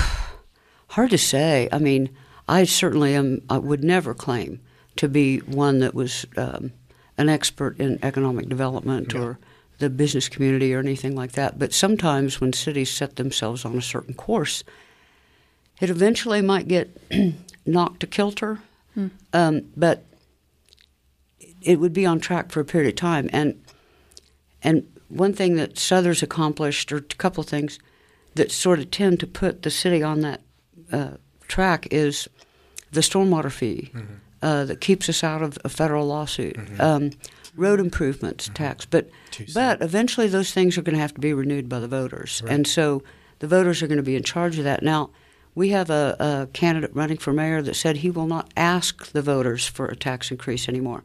Hard 0.88 1.10
to 1.10 1.18
say. 1.18 1.68
I 1.70 1.78
mean, 1.78 2.08
I 2.48 2.64
certainly 2.64 3.14
am. 3.14 3.42
I 3.50 3.58
would 3.58 3.84
never 3.84 4.14
claim 4.14 4.60
to 4.96 5.06
be 5.06 5.40
one 5.40 5.80
that 5.80 5.92
was 5.92 6.24
um, 6.38 6.72
an 7.18 7.28
expert 7.28 7.78
in 7.78 7.98
economic 8.02 8.48
development 8.48 9.14
or 9.14 9.38
the 9.78 9.90
business 9.90 10.28
community 10.28 10.74
or 10.74 10.78
anything 10.78 11.14
like 11.14 11.32
that. 11.32 11.58
But 11.58 11.72
sometimes 11.72 12.40
when 12.40 12.52
cities 12.52 12.90
set 12.90 13.16
themselves 13.16 13.64
on 13.64 13.76
a 13.76 13.82
certain 13.82 14.14
course, 14.14 14.64
it 15.80 15.90
eventually 15.90 16.40
might 16.40 16.68
get 16.68 16.96
knocked 17.66 18.00
to 18.00 18.06
kilter. 18.06 18.60
Um, 19.32 19.66
but 19.76 20.04
it 21.62 21.80
would 21.80 21.92
be 21.92 22.06
on 22.06 22.20
track 22.20 22.50
for 22.50 22.60
a 22.60 22.64
period 22.64 22.88
of 22.88 22.96
time. 22.96 23.28
And 23.32 23.62
and 24.62 24.86
one 25.08 25.32
thing 25.34 25.56
that 25.56 25.78
Suthers 25.78 26.22
accomplished, 26.22 26.90
or 26.90 26.96
a 26.96 27.02
couple 27.02 27.42
of 27.42 27.48
things 27.48 27.78
that 28.34 28.50
sort 28.50 28.78
of 28.78 28.90
tend 28.90 29.20
to 29.20 29.26
put 29.26 29.62
the 29.62 29.70
city 29.70 30.02
on 30.02 30.20
that 30.20 30.40
uh, 30.90 31.10
track, 31.46 31.86
is 31.90 32.28
the 32.90 33.00
stormwater 33.02 33.52
fee 33.52 33.90
uh, 34.46 34.64
that 34.64 34.80
keeps 34.80 35.08
us 35.08 35.24
out 35.24 35.42
of 35.42 35.58
a 35.64 35.68
federal 35.68 36.06
lawsuit, 36.06 36.56
um, 36.80 37.10
road 37.56 37.80
improvements 37.80 38.48
tax. 38.54 38.86
But 38.86 39.04
but 39.54 39.82
eventually 39.82 40.28
those 40.28 40.52
things 40.52 40.78
are 40.78 40.82
going 40.82 40.94
to 40.94 41.00
have 41.00 41.14
to 41.14 41.20
be 41.20 41.32
renewed 41.34 41.68
by 41.68 41.80
the 41.80 41.88
voters, 41.88 42.42
and 42.52 42.66
so 42.66 43.02
the 43.40 43.48
voters 43.48 43.82
are 43.82 43.88
going 43.88 44.04
to 44.04 44.10
be 44.12 44.16
in 44.16 44.22
charge 44.22 44.56
of 44.58 44.64
that. 44.64 44.82
Now, 44.82 45.10
we 45.54 45.70
have 45.70 45.90
a, 45.90 46.16
a 46.20 46.48
candidate 46.52 46.94
running 46.94 47.18
for 47.18 47.32
mayor 47.32 47.62
that 47.62 47.74
said 47.76 47.96
he 47.96 48.10
will 48.10 48.26
not 48.26 48.52
ask 48.56 49.10
the 49.12 49.22
voters 49.22 49.66
for 49.66 49.86
a 49.86 49.96
tax 49.96 50.30
increase 50.30 50.68
anymore. 50.68 51.02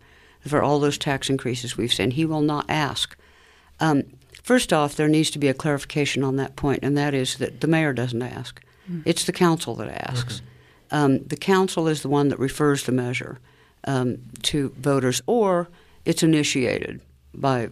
For 0.47 0.61
all 0.61 0.79
those 0.79 0.97
tax 0.97 1.29
increases 1.29 1.77
we've 1.77 1.93
seen, 1.93 2.11
he 2.11 2.25
will 2.25 2.41
not 2.41 2.65
ask. 2.69 3.15
Um, 3.79 4.03
first 4.43 4.71
off, 4.73 4.95
there 4.95 5.07
needs 5.07 5.29
to 5.31 5.39
be 5.39 5.47
a 5.49 5.53
clarification 5.53 6.23
on 6.23 6.35
that 6.37 6.55
point, 6.55 6.79
and 6.83 6.97
that 6.97 7.13
is 7.13 7.37
that 7.37 7.61
the 7.61 7.67
mayor 7.67 7.93
doesn't 7.93 8.21
ask. 8.21 8.61
It's 9.05 9.25
the 9.25 9.31
council 9.31 9.75
that 9.75 9.89
asks. 10.09 10.41
Um, 10.91 11.23
the 11.23 11.37
council 11.37 11.87
is 11.87 12.01
the 12.01 12.09
one 12.09 12.29
that 12.29 12.39
refers 12.39 12.83
the 12.83 12.91
measure 12.91 13.39
um, 13.85 14.17
to 14.43 14.69
voters, 14.77 15.21
or 15.25 15.69
it's 16.05 16.23
initiated 16.23 17.01
by 17.33 17.69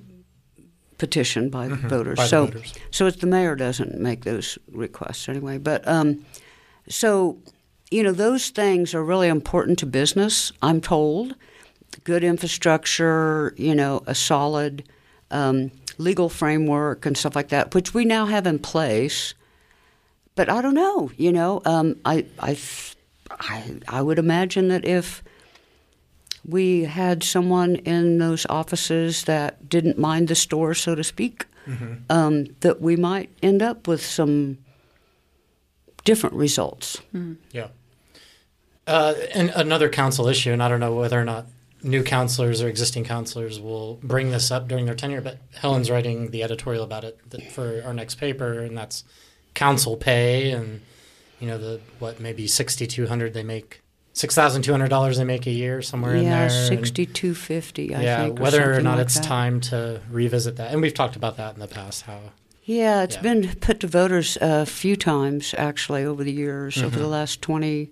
petition 0.98 1.50
by 1.50 1.68
the 1.68 1.76
voters. 1.76 2.18
by 2.18 2.28
so, 2.28 2.46
voters. 2.46 2.74
so 2.92 3.08
it's 3.08 3.18
the 3.18 3.28
mayor 3.28 3.56
doesn't 3.56 4.00
make 4.00 4.24
those 4.24 4.58
requests 4.72 5.28
anyway. 5.28 5.58
But 5.58 5.88
um, 5.88 6.26
so, 6.88 7.38
you 7.90 8.04
know, 8.04 8.12
those 8.12 8.50
things 8.50 8.94
are 8.94 9.04
really 9.04 9.28
important 9.28 9.80
to 9.80 9.86
business. 9.86 10.52
I'm 10.62 10.82
told 10.82 11.36
good 12.04 12.24
infrastructure, 12.24 13.54
you 13.58 13.74
know, 13.74 14.04
a 14.06 14.16
solid 14.16 14.88
um, 15.32 15.72
legal 15.98 16.30
framework 16.30 17.06
and 17.06 17.18
stuff 17.18 17.36
like 17.36 17.50
that, 17.50 17.74
which 17.74 17.94
we 17.94 18.06
now 18.06 18.26
have 18.26 18.46
in 18.46 18.60
place. 18.60 19.34
But 20.36 20.50
I 20.50 20.62
don't 20.62 20.76
know, 20.76 21.12
you 21.18 21.32
know, 21.32 21.62
um, 21.66 21.98
I, 22.06 22.26
I, 22.40 22.58
I, 23.40 23.80
I 23.88 24.02
would 24.02 24.20
imagine 24.20 24.68
that 24.70 24.86
if 24.86 25.24
we 26.46 26.84
had 26.84 27.24
someone 27.24 27.76
in 27.78 28.18
those 28.18 28.46
offices 28.48 29.24
that 29.26 29.70
didn't 29.70 29.98
mind 29.98 30.28
the 30.28 30.36
store, 30.36 30.74
so 30.74 30.96
to 30.96 31.04
speak, 31.04 31.46
mm-hmm. 31.68 31.96
um, 32.10 32.48
that 32.62 32.82
we 32.82 32.96
might 32.96 33.30
end 33.42 33.62
up 33.62 33.88
with 33.88 34.04
some 34.04 34.58
different 36.04 36.36
results. 36.36 37.02
Mm. 37.14 37.38
Yeah. 37.52 37.68
Uh, 38.88 39.14
and 39.34 39.52
another 39.52 39.90
council 39.90 40.28
issue, 40.28 40.52
and 40.52 40.64
I 40.64 40.68
don't 40.68 40.80
know 40.80 40.96
whether 40.96 41.20
or 41.20 41.26
not 41.26 41.46
new 41.84 42.04
counselors 42.04 42.62
or 42.62 42.68
existing 42.68 43.04
counselors 43.04 43.60
will 43.60 43.96
bring 44.02 44.32
this 44.32 44.52
up 44.52 44.68
during 44.68 44.86
their 44.86 44.96
tenure, 44.96 45.22
but 45.22 45.38
Helen's 45.54 45.90
writing 45.90 46.32
the 46.32 46.44
editorial 46.44 46.84
about 46.84 47.04
it 47.04 47.20
for 47.52 47.84
our 47.86 47.94
next 47.94 48.16
paper, 48.16 48.60
and 48.60 48.78
that's 48.78 49.04
council 49.54 49.96
pay 49.96 50.52
and 50.52 50.82
you 51.40 51.48
know 51.48 51.58
the 51.58 51.80
what 52.00 52.20
maybe 52.20 52.48
sixty 52.48 52.86
two 52.88 53.08
hundred 53.08 53.34
they 53.34 53.44
make 53.44 53.82
six 54.14 54.36
thousand 54.36 54.64
two 54.64 54.72
hundred 54.72 54.90
dollars 54.90 55.18
they 55.18 55.24
make 55.24 55.48
a 55.48 55.52
year 55.52 55.82
somewhere 55.82 56.14
yeah, 56.16 56.20
in 56.22 56.26
there. 56.30 56.50
Yeah, 56.50 56.68
sixty 56.68 57.06
two 57.06 57.34
fifty. 57.34 57.96
I 57.96 58.02
yeah, 58.02 58.24
think, 58.26 58.40
whether 58.40 58.74
or 58.74 58.82
not 58.82 58.98
like 58.98 59.06
it's 59.06 59.16
that. 59.16 59.24
time 59.24 59.62
to 59.62 60.02
revisit 60.12 60.56
that, 60.58 60.72
and 60.72 60.82
we've 60.82 60.94
talked 60.94 61.16
about 61.16 61.38
that 61.38 61.54
in 61.54 61.60
the 61.60 61.68
past. 61.68 62.04
How 62.04 62.20
yeah, 62.64 63.02
it's 63.04 63.16
Yeah. 63.16 63.22
been 63.22 63.56
put 63.62 63.80
to 63.80 63.88
voters 63.88 64.38
a 64.42 64.66
few 64.66 64.96
times 64.96 65.56
actually 65.58 66.04
over 66.06 66.24
the 66.24 66.32
years, 66.32 66.78
over 66.78 66.88
Mm-hmm. 66.90 67.00
the 67.02 67.08
last 67.08 67.42
20, 67.42 67.90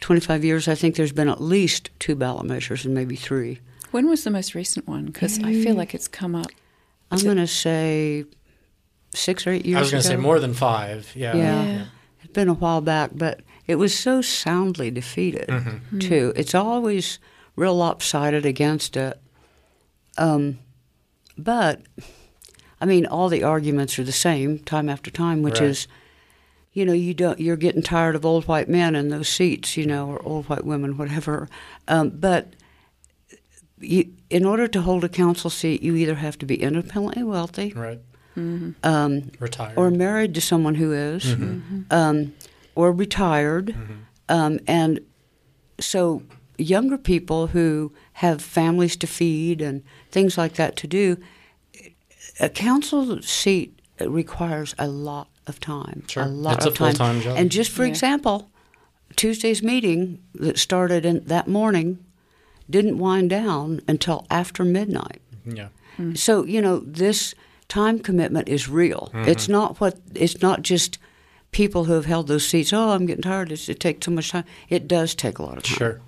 25 0.00 0.44
years. 0.44 0.66
I 0.66 0.74
think 0.74 0.96
there's 0.96 1.12
been 1.12 1.28
at 1.28 1.40
least 1.40 1.90
two 2.00 2.16
ballot 2.16 2.46
measures 2.46 2.84
and 2.84 2.94
maybe 2.94 3.14
three. 3.14 3.60
When 3.92 4.08
was 4.08 4.24
the 4.24 4.30
most 4.30 4.56
recent 4.56 4.88
one? 4.88 5.06
Because 5.06 5.38
I 5.38 5.52
feel 5.52 5.76
like 5.76 5.94
it's 5.94 6.08
come 6.08 6.34
up. 6.34 6.48
I'm 7.12 7.20
going 7.20 7.36
to 7.36 7.46
say 7.46 8.24
six 9.14 9.46
or 9.46 9.50
eight 9.50 9.64
years 9.64 9.76
I 9.76 9.80
was 9.82 9.90
going 9.92 10.02
to 10.02 10.08
say 10.08 10.16
more 10.16 10.40
than 10.40 10.52
five. 10.54 11.12
Yeah, 11.14 11.36
Yeah. 11.36 11.64
Yeah. 11.64 11.84
It's 12.36 12.42
been 12.44 12.48
a 12.50 12.52
while 12.54 12.82
back, 12.82 13.12
but 13.14 13.40
it 13.66 13.76
was 13.76 13.98
so 13.98 14.20
soundly 14.20 14.90
defeated, 14.90 15.48
Mm-hmm. 15.48 16.00
too. 16.00 16.34
It's 16.36 16.54
always 16.54 17.18
real 17.56 17.74
lopsided 17.74 18.44
against 18.44 18.94
it. 18.94 19.18
Um, 20.18 20.58
but, 21.38 21.80
I 22.78 22.84
mean, 22.84 23.06
all 23.06 23.30
the 23.30 23.42
arguments 23.42 23.98
are 23.98 24.04
the 24.04 24.12
same 24.12 24.58
time 24.58 24.90
after 24.90 25.10
time, 25.10 25.40
which 25.40 25.60
Right. 25.60 25.70
is, 25.70 25.88
you 26.74 26.84
know, 26.84 26.92
you 26.92 27.14
don't, 27.14 27.40
you're 27.40 27.56
getting 27.56 27.80
tired 27.82 28.14
of 28.14 28.26
old 28.26 28.46
white 28.46 28.68
men 28.68 28.94
in 28.94 29.08
those 29.08 29.30
seats, 29.30 29.78
you 29.78 29.86
know, 29.86 30.06
or 30.06 30.20
old 30.22 30.46
white 30.50 30.66
women, 30.66 30.98
whatever. 30.98 31.48
Um, 31.88 32.10
but 32.10 32.52
you, 33.80 34.12
in 34.28 34.44
order 34.44 34.68
to 34.68 34.82
hold 34.82 35.04
a 35.04 35.08
council 35.08 35.48
seat, 35.48 35.82
you 35.82 35.96
either 35.96 36.16
have 36.16 36.36
to 36.40 36.44
be 36.46 36.56
independently 36.62 37.22
wealthy 37.22 37.72
right. 37.74 38.00
Um, 38.36 39.30
Retired. 39.40 39.76
or 39.76 39.90
married 39.90 40.34
to 40.34 40.40
someone 40.40 40.74
who 40.76 40.92
is, 40.92 41.24
Mm-hmm. 41.24 41.80
um, 41.90 42.34
or 42.74 42.92
retired. 42.92 43.74
Um, 44.28 44.58
and 44.66 45.00
so 45.80 46.22
younger 46.58 46.98
people 46.98 47.48
who 47.48 47.92
have 48.14 48.42
families 48.42 48.96
to 48.96 49.06
feed 49.06 49.60
and 49.62 49.82
things 50.10 50.36
like 50.36 50.54
that 50.54 50.76
to 50.76 50.86
do, 50.86 51.16
a 52.40 52.48
council 52.48 53.22
seat 53.22 53.78
requires 54.00 54.74
a 54.78 54.88
lot 54.88 55.28
of 55.46 55.58
time. 55.60 56.02
Sure. 56.08 56.24
A 56.24 56.26
lot 56.26 56.56
It's 56.56 56.66
of 56.66 56.72
a 56.72 56.76
time. 56.76 56.90
full-time 56.94 57.20
job. 57.22 57.36
And 57.38 57.50
just 57.50 57.70
for 57.70 57.84
Yeah. 57.84 57.90
example, 57.90 58.50
Tuesday's 59.16 59.62
meeting 59.62 60.18
that 60.34 60.58
started 60.58 61.06
in 61.06 61.24
that 61.26 61.48
morning 61.48 61.98
didn't 62.68 62.98
wind 62.98 63.30
down 63.30 63.80
until 63.88 64.26
after 64.28 64.64
midnight. 64.64 65.20
yeah. 65.46 65.68
So 66.14 66.44
you 66.44 66.60
know 66.60 66.80
this 66.80 67.34
time 67.68 67.98
commitment 67.98 68.48
is 68.48 68.68
real. 68.68 69.10
Mm-hmm. 69.14 69.28
It's 69.28 69.48
not 69.48 69.80
what 69.80 69.98
it's 70.14 70.40
not 70.42 70.62
just 70.62 70.98
people 71.52 71.84
who 71.84 71.92
have 71.94 72.04
held 72.06 72.28
those 72.28 72.46
seats. 72.46 72.72
Oh, 72.72 72.90
I'm 72.90 73.06
getting 73.06 73.22
tired. 73.22 73.50
It's, 73.52 73.68
it 73.68 73.80
takes 73.80 74.04
so 74.06 74.12
much 74.12 74.30
time. 74.30 74.44
It 74.68 74.86
does 74.88 75.14
take 75.14 75.38
a 75.38 75.42
lot 75.42 75.56
of 75.56 75.62
time. 75.64 75.76
Sure. 75.78 76.00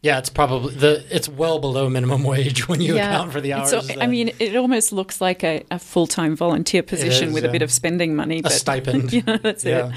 Yeah, 0.00 0.18
it's 0.18 0.28
probably 0.30 0.74
the 0.76 1.04
it's 1.10 1.28
well 1.28 1.58
below 1.58 1.88
minimum 1.90 2.22
wage 2.32 2.68
when 2.68 2.80
you 2.80 2.94
account 2.94 3.32
for 3.32 3.40
the 3.40 3.50
It's 3.50 3.72
hours. 3.72 3.90
al- 3.90 4.02
I 4.02 4.06
mean, 4.06 4.30
it 4.38 4.54
almost 4.54 4.92
looks 4.92 5.20
like 5.20 5.42
a, 5.42 5.64
a 5.72 5.78
full 5.80 6.06
time 6.06 6.36
volunteer 6.36 6.84
position 6.84 7.28
is, 7.28 7.34
with 7.34 7.44
a 7.44 7.48
bit 7.48 7.62
of 7.62 7.72
spending 7.72 8.14
money. 8.14 8.38
a 8.38 8.42
But, 8.42 8.52
stipend. 8.52 9.12
yeah, 9.12 9.38
that's 9.42 9.64
yeah. 9.64 9.88
it. 9.88 9.94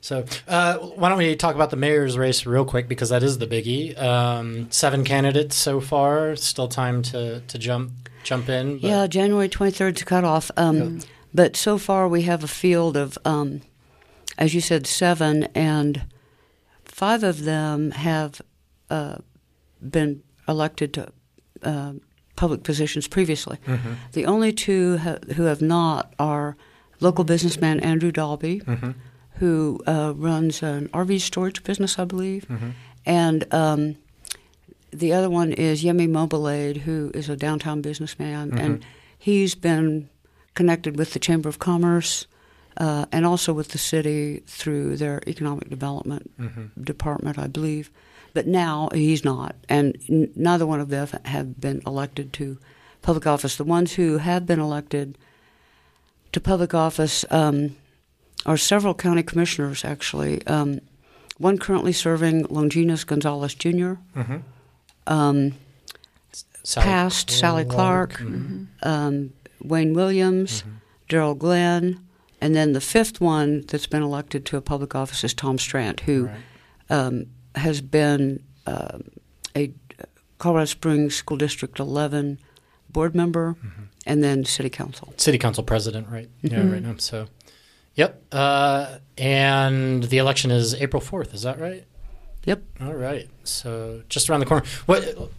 So, 0.00 0.24
uh, 0.46 0.78
why 0.78 1.08
don't 1.08 1.18
we 1.18 1.34
talk 1.36 1.54
about 1.56 1.70
the 1.70 1.76
mayor's 1.76 2.16
race 2.16 2.46
real 2.46 2.64
quick 2.64 2.88
because 2.88 3.08
that 3.08 3.22
is 3.22 3.38
the 3.38 3.46
biggie. 3.46 4.00
Um, 4.00 4.70
seven 4.70 5.04
candidates 5.04 5.56
so 5.56 5.80
far. 5.80 6.36
Still 6.36 6.68
time 6.68 7.02
to, 7.02 7.40
to 7.40 7.58
jump 7.58 7.90
jump 8.22 8.48
in. 8.48 8.78
but- 8.78 8.88
Yeah, 8.88 9.06
January 9.06 9.48
23rd 9.48 9.96
is 9.96 10.04
cutoff. 10.04 10.50
Um, 10.56 11.00
But 11.34 11.56
so 11.56 11.78
far 11.78 12.08
we 12.08 12.22
have 12.22 12.42
a 12.42 12.48
field 12.48 12.96
of, 12.96 13.18
um, 13.24 13.60
as 14.38 14.54
you 14.54 14.60
said, 14.62 14.86
seven, 14.86 15.44
and 15.54 16.02
five 16.84 17.22
of 17.22 17.44
them 17.44 17.90
have 17.90 18.40
uh, 18.90 19.16
been 19.80 20.22
elected 20.48 20.94
to 20.94 21.08
uh, 21.62 21.92
public 22.36 22.62
positions 22.62 23.06
previously. 23.08 23.58
Mm-hmm. 23.66 23.92
The 24.12 24.24
only 24.26 24.52
two 24.52 24.96
ha- 24.98 25.18
who 25.36 25.42
have 25.44 25.60
not 25.60 26.14
are 26.18 26.56
local 27.00 27.24
businessman 27.24 27.80
Andrew 27.80 28.10
Dalby, 28.12 28.60
Mm-hmm. 28.60 28.90
Who 29.38 29.80
uh, 29.86 30.12
runs 30.16 30.62
an 30.62 30.88
RV 30.88 31.20
storage 31.20 31.62
business, 31.64 31.98
I 31.98 32.04
believe, 32.04 32.46
Mm-hmm. 32.48 32.70
and 33.06 33.54
um, 33.54 33.96
the 34.90 35.12
other 35.12 35.28
one 35.30 35.52
is 35.52 35.84
Yemi 35.84 36.08
Mobilade, 36.08 36.78
who 36.78 37.10
is 37.14 37.28
a 37.28 37.36
downtown 37.36 37.82
businessman, 37.82 38.58
and 38.58 38.84
he's 39.18 39.54
been 39.54 40.08
connected 40.54 40.96
with 40.98 41.12
the 41.12 41.18
Chamber 41.18 41.48
of 41.48 41.58
Commerce 41.58 42.26
uh, 42.78 43.04
and 43.12 43.26
also 43.26 43.52
with 43.52 43.68
the 43.68 43.78
city 43.78 44.42
through 44.46 44.96
their 44.96 45.20
economic 45.26 45.68
development 45.68 46.30
Mm-hmm. 46.40 46.82
department, 46.82 47.38
I 47.38 47.46
believe. 47.48 47.90
But 48.34 48.46
now 48.46 48.88
he's 48.94 49.24
not, 49.24 49.56
and 49.68 49.96
n- 50.08 50.30
neither 50.36 50.66
one 50.66 50.80
of 50.80 50.88
them 50.88 51.08
have 51.24 51.60
been 51.60 51.82
elected 51.86 52.32
to 52.34 52.56
public 53.02 53.26
office. 53.26 53.56
The 53.56 53.64
ones 53.64 53.94
who 53.94 54.18
have 54.18 54.46
been 54.46 54.60
elected 54.60 55.18
to 56.32 56.40
public 56.40 56.72
office 56.74 57.24
um, 57.30 57.76
are 58.46 58.56
several 58.56 58.94
county 58.94 59.22
commissioners, 59.22 59.84
actually. 59.84 60.46
Um, 60.46 60.80
one 61.38 61.58
currently 61.58 61.92
serving 61.92 62.46
Longinus 62.50 63.04
Gonzalez 63.04 63.54
Jr., 63.54 63.94
Mhm. 64.16 64.42
um, 65.06 65.52
Sally 66.64 66.84
past 66.84 67.30
Sally 67.30 67.64
Clark, 67.64 68.14
Mhm. 68.18 68.66
um, 68.82 69.30
Wayne 69.62 69.94
Williams, 69.94 70.64
Darryl 71.08 71.36
Glenn, 71.38 72.00
and 72.40 72.54
then 72.54 72.72
the 72.72 72.80
fifth 72.80 73.20
one 73.20 73.64
that's 73.68 73.86
been 73.86 74.02
elected 74.02 74.44
to 74.46 74.56
a 74.56 74.60
public 74.60 74.94
office 74.94 75.24
is 75.24 75.34
Tom 75.34 75.58
Strand, 75.58 76.00
who 76.00 76.26
Right. 76.26 76.36
um, 76.90 77.26
has 77.54 77.80
been 77.80 78.42
um 78.66 79.02
a 79.56 79.72
Colorado 80.38 80.66
Springs 80.66 81.14
School 81.16 81.36
District 81.38 81.78
11 81.80 82.38
board 82.90 83.14
member 83.14 83.56
and 84.06 84.22
then 84.22 84.44
city 84.44 84.70
council. 84.70 85.12
City 85.16 85.36
council 85.38 85.64
president, 85.64 86.08
right? 86.08 86.28
Yeah, 86.42 86.50
Mm-hmm. 86.60 86.72
right 86.72 86.82
now. 86.82 86.94
So, 86.98 87.26
yep. 87.98 88.22
Uh, 88.32 88.98
and 89.18 90.04
the 90.04 90.16
election 90.16 90.50
is 90.50 90.74
April 90.74 91.02
fourth. 91.02 91.34
Is 91.34 91.42
that 91.42 91.60
right? 91.60 91.84
Yep. 92.44 92.62
All 92.80 92.94
right. 92.94 93.28
So 93.44 94.02
just 94.08 94.30
around 94.30 94.40
the 94.40 94.46
corner. 94.46 94.64
What 94.86 95.30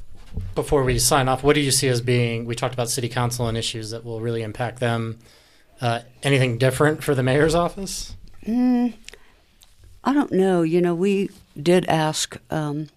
before 0.54 0.84
we 0.84 1.00
sign 1.00 1.28
off? 1.28 1.42
What 1.42 1.56
do 1.56 1.62
you 1.62 1.72
see 1.72 1.88
as 1.88 2.02
being? 2.02 2.46
We 2.46 2.54
talked 2.54 2.76
about 2.76 2.90
city 2.90 3.10
council 3.10 3.48
and 3.48 3.58
issues 3.58 3.90
that 3.90 4.06
will 4.06 4.22
really 4.22 4.44
impact 4.44 4.80
them. 4.80 5.18
Uh, 5.82 6.02
anything 6.22 6.58
different 6.58 7.04
for 7.04 7.16
the 7.16 7.24
mayor's 7.24 7.56
office? 7.56 8.16
Mm, 8.46 8.94
I 10.04 10.14
don't 10.14 10.32
know. 10.32 10.62
You 10.62 10.82
know, 10.82 10.94
we 10.94 11.30
did 11.60 11.86
ask 11.88 12.38
um, 12.52 12.90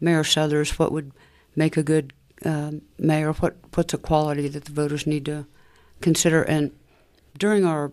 Mayor 0.00 0.24
Suthers 0.24 0.78
what 0.78 0.92
would 0.92 1.12
make 1.54 1.76
a 1.76 1.82
good 1.82 2.12
um, 2.44 2.82
mayor. 2.98 3.32
What 3.32 3.56
what's 3.74 3.94
a 3.94 3.98
quality 3.98 4.48
that 4.48 4.64
the 4.64 4.72
voters 4.72 5.06
need 5.06 5.24
to 5.26 5.46
consider? 6.00 6.42
And 6.42 6.72
during 7.38 7.64
our 7.64 7.92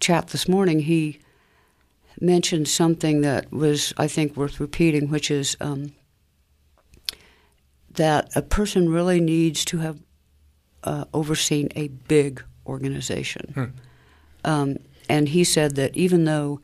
chat 0.00 0.28
this 0.28 0.48
morning, 0.48 0.80
he 0.80 1.20
mentioned 2.20 2.68
something 2.68 3.20
that 3.22 3.52
was, 3.52 3.92
I 3.96 4.08
think, 4.08 4.36
worth 4.36 4.58
repeating, 4.60 5.10
which 5.10 5.30
is 5.30 5.56
um, 5.60 5.92
that 7.90 8.34
a 8.34 8.42
person 8.42 8.88
really 8.88 9.20
needs 9.20 9.64
to 9.66 9.78
have 9.78 9.98
uh, 10.84 11.04
overseen 11.12 11.68
a 11.76 11.88
big 11.88 12.42
organization. 12.66 13.54
Um, 14.44 14.76
and 15.08 15.28
he 15.28 15.44
said 15.44 15.76
that 15.76 15.96
even 15.96 16.24
though, 16.24 16.60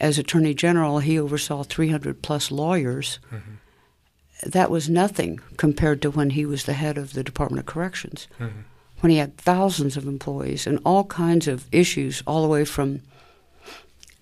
as 0.00 0.18
Attorney 0.18 0.54
General, 0.54 0.98
he 0.98 1.18
oversaw 1.18 1.62
300 1.62 2.22
plus 2.22 2.50
lawyers, 2.50 3.18
that 4.44 4.70
was 4.70 4.88
nothing 4.88 5.40
compared 5.56 6.02
to 6.02 6.10
when 6.10 6.30
he 6.30 6.44
was 6.44 6.64
the 6.64 6.72
head 6.72 6.98
of 6.98 7.12
the 7.12 7.22
Department 7.24 7.60
of 7.60 7.66
Corrections, 7.66 8.26
when 9.02 9.10
he 9.10 9.18
had 9.18 9.36
thousands 9.36 9.96
of 9.96 10.06
employees 10.06 10.66
and 10.66 10.78
all 10.84 11.04
kinds 11.04 11.48
of 11.48 11.66
issues, 11.72 12.22
all 12.26 12.40
the 12.42 12.48
way 12.48 12.64
from, 12.64 13.00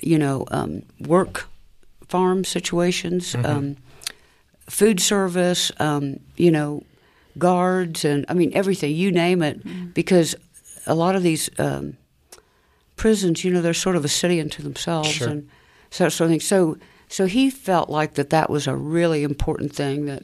you 0.00 0.18
know, 0.18 0.46
um, 0.50 0.82
work 0.98 1.46
farm 2.08 2.44
situations, 2.44 3.34
um, 3.44 3.76
food 4.68 4.98
service, 4.98 5.70
um, 5.78 6.18
you 6.36 6.50
know, 6.50 6.82
guards, 7.38 8.04
and 8.06 8.24
I 8.28 8.34
mean 8.34 8.52
everything. 8.54 8.94
You 8.96 9.12
name 9.12 9.42
it, 9.42 9.94
because 9.94 10.34
a 10.86 10.94
lot 10.94 11.14
of 11.14 11.22
these 11.22 11.50
um, 11.58 11.96
prisons, 12.96 13.44
you 13.44 13.52
know, 13.52 13.60
they're 13.60 13.74
sort 13.74 13.96
of 13.96 14.04
a 14.04 14.08
city 14.08 14.40
unto 14.40 14.62
themselves, 14.62 15.10
Sure. 15.10 15.28
and 15.28 15.48
so 15.90 16.08
sort 16.08 16.26
of 16.26 16.32
thing. 16.32 16.40
So, 16.40 16.78
so 17.08 17.26
he 17.26 17.50
felt 17.50 17.90
like 17.90 18.14
that 18.14 18.30
that 18.30 18.48
was 18.48 18.66
a 18.66 18.74
really 18.74 19.22
important 19.24 19.74
thing 19.74 20.06
that 20.06 20.22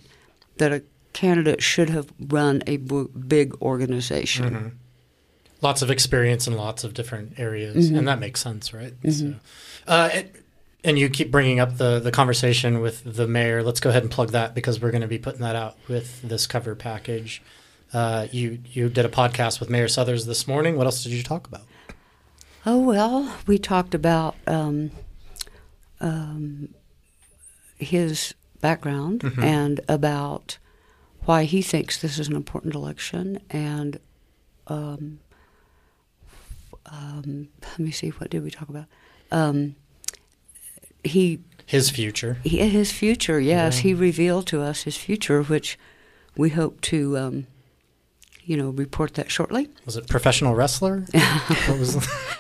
that 0.57 0.73
a 0.73 0.83
candidate 1.17 1.63
should 1.63 1.91
have 1.91 2.13
run 2.21 2.63
a 2.67 2.77
b- 2.77 3.07
big 3.27 3.55
organization. 3.63 4.79
lots 5.63 5.81
of 5.83 5.91
experience 5.91 6.47
in 6.47 6.55
lots 6.57 6.85
of 6.85 6.93
different 6.95 7.39
areas, 7.39 7.89
and 7.89 8.07
that 8.07 8.21
makes 8.21 8.41
sense, 8.41 8.73
right? 8.75 8.93
So, 9.11 9.35
uh, 9.89 10.11
it, 10.13 10.37
and 10.85 10.99
you 10.99 11.09
keep 11.09 11.31
bringing 11.33 11.59
up 11.59 11.79
the 11.79 11.99
the 11.99 12.13
conversation 12.13 12.81
with 12.81 13.03
the 13.05 13.27
mayor. 13.27 13.63
Let's 13.63 13.81
go 13.81 13.91
ahead 13.91 14.03
and 14.03 14.11
plug 14.13 14.31
that 14.33 14.55
because 14.55 14.81
we're 14.81 14.93
going 14.93 15.01
to 15.01 15.09
be 15.09 15.19
putting 15.19 15.41
that 15.41 15.57
out 15.57 15.77
with 15.89 16.23
this 16.23 16.47
cover 16.47 16.75
package. 16.75 17.43
Uh, 17.93 18.27
you 18.31 18.59
you 18.73 18.89
did 18.89 19.05
a 19.05 19.09
podcast 19.09 19.59
with 19.59 19.71
Mayor 19.71 19.89
Suthers 19.89 20.27
this 20.27 20.47
morning. 20.47 20.77
What 20.77 20.87
else 20.87 21.03
did 21.03 21.13
you 21.13 21.23
talk 21.23 21.47
about? 21.49 21.63
Oh 22.67 22.79
well, 22.79 23.35
we 23.47 23.59
talked 23.59 23.95
about 23.95 24.37
um, 24.47 24.91
um, 26.01 26.69
his 27.79 28.35
background 28.61 29.23
and 29.41 29.81
about 29.89 30.59
why 31.27 31.45
he 31.45 31.61
thinks 31.63 32.01
this 32.01 32.19
is 32.19 32.29
an 32.29 32.37
important 32.37 32.75
election, 32.75 33.39
and 33.51 33.99
um, 34.69 35.19
um, 36.87 37.49
let 37.63 37.79
me 37.79 37.91
see, 37.91 38.09
what 38.11 38.31
did 38.31 38.43
we 38.43 38.51
talk 38.51 38.69
about? 38.69 38.87
Um, 39.31 39.75
he, 41.05 41.41
His 41.67 41.91
future. 41.91 42.39
he 42.45 42.59
his 42.69 42.91
future. 42.93 43.39
Yes, 43.41 43.77
Yeah. 43.79 43.83
he 43.83 43.95
revealed 43.95 44.47
to 44.49 44.61
us 44.61 44.83
his 44.83 44.97
future, 44.97 45.43
which 45.43 45.79
we 46.37 46.51
hope 46.51 46.81
to, 46.83 47.17
um, 47.19 47.47
you 48.47 48.57
know, 48.57 48.71
report 48.71 49.15
that 49.15 49.31
shortly. 49.31 49.69
Was 49.85 49.97
it 49.97 50.07
professional 50.09 50.55
wrestler? 50.55 51.05